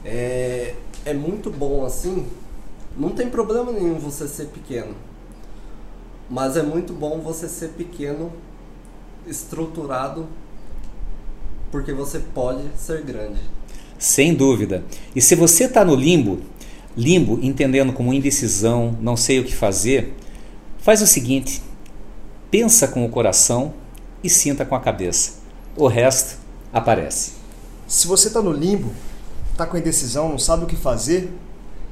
É, 0.03 0.75
é 1.05 1.13
muito 1.13 1.49
bom 1.49 1.83
assim 1.85 2.27
não 2.97 3.09
tem 3.09 3.29
problema 3.29 3.71
nenhum 3.73 3.99
você 3.99 4.27
ser 4.27 4.45
pequeno. 4.47 4.95
Mas 6.29 6.55
é 6.55 6.63
muito 6.63 6.93
bom 6.93 7.19
você 7.19 7.49
ser 7.49 7.69
pequeno, 7.69 8.31
estruturado, 9.27 10.27
porque 11.75 11.91
você 11.91 12.19
pode 12.19 12.63
ser 12.77 13.01
grande. 13.01 13.41
Sem 13.99 14.33
dúvida. 14.33 14.81
E 15.13 15.19
se 15.21 15.35
você 15.35 15.65
está 15.65 15.83
no 15.83 15.93
limbo, 15.93 16.39
limbo 16.95 17.37
entendendo 17.41 17.91
como 17.91 18.13
indecisão, 18.13 18.97
não 19.01 19.17
sei 19.17 19.41
o 19.41 19.43
que 19.43 19.53
fazer, 19.53 20.15
faz 20.77 21.01
o 21.01 21.07
seguinte: 21.07 21.61
pensa 22.49 22.87
com 22.87 23.03
o 23.03 23.09
coração 23.09 23.73
e 24.23 24.29
sinta 24.29 24.63
com 24.63 24.73
a 24.73 24.79
cabeça. 24.79 25.33
O 25.75 25.87
resto 25.87 26.37
aparece. 26.71 27.33
Se 27.89 28.07
você 28.07 28.29
está 28.29 28.41
no 28.41 28.53
limbo, 28.53 28.93
está 29.51 29.65
com 29.65 29.77
indecisão, 29.77 30.29
não 30.29 30.39
sabe 30.39 30.63
o 30.63 30.67
que 30.67 30.77
fazer, 30.77 31.29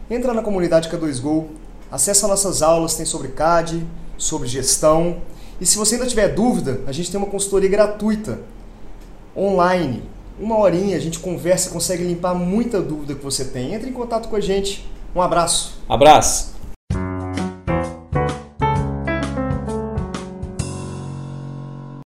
entra 0.09 0.33
na 0.33 0.41
comunidade 0.41 0.87
K2Go, 0.87 1.47
acessa 1.91 2.25
nossas 2.25 2.61
aulas, 2.61 2.95
tem 2.95 3.05
sobre 3.05 3.27
CAD, 3.27 3.85
sobre 4.17 4.47
gestão. 4.47 5.17
E 5.59 5.65
se 5.65 5.77
você 5.77 5.95
ainda 5.95 6.07
tiver 6.07 6.29
dúvida, 6.29 6.79
a 6.87 6.93
gente 6.93 7.11
tem 7.11 7.17
uma 7.17 7.29
consultoria 7.29 7.69
gratuita, 7.69 8.39
online. 9.35 10.03
Uma 10.39 10.57
horinha, 10.57 10.97
a 10.97 10.99
gente 10.99 11.19
conversa, 11.19 11.69
consegue 11.69 12.03
limpar 12.03 12.33
muita 12.33 12.81
dúvida 12.81 13.15
que 13.15 13.23
você 13.23 13.45
tem. 13.45 13.73
Entre 13.73 13.89
em 13.89 13.93
contato 13.93 14.29
com 14.29 14.35
a 14.35 14.41
gente. 14.41 14.85
Um 15.15 15.21
abraço. 15.21 15.79
Abraço. 15.87 16.52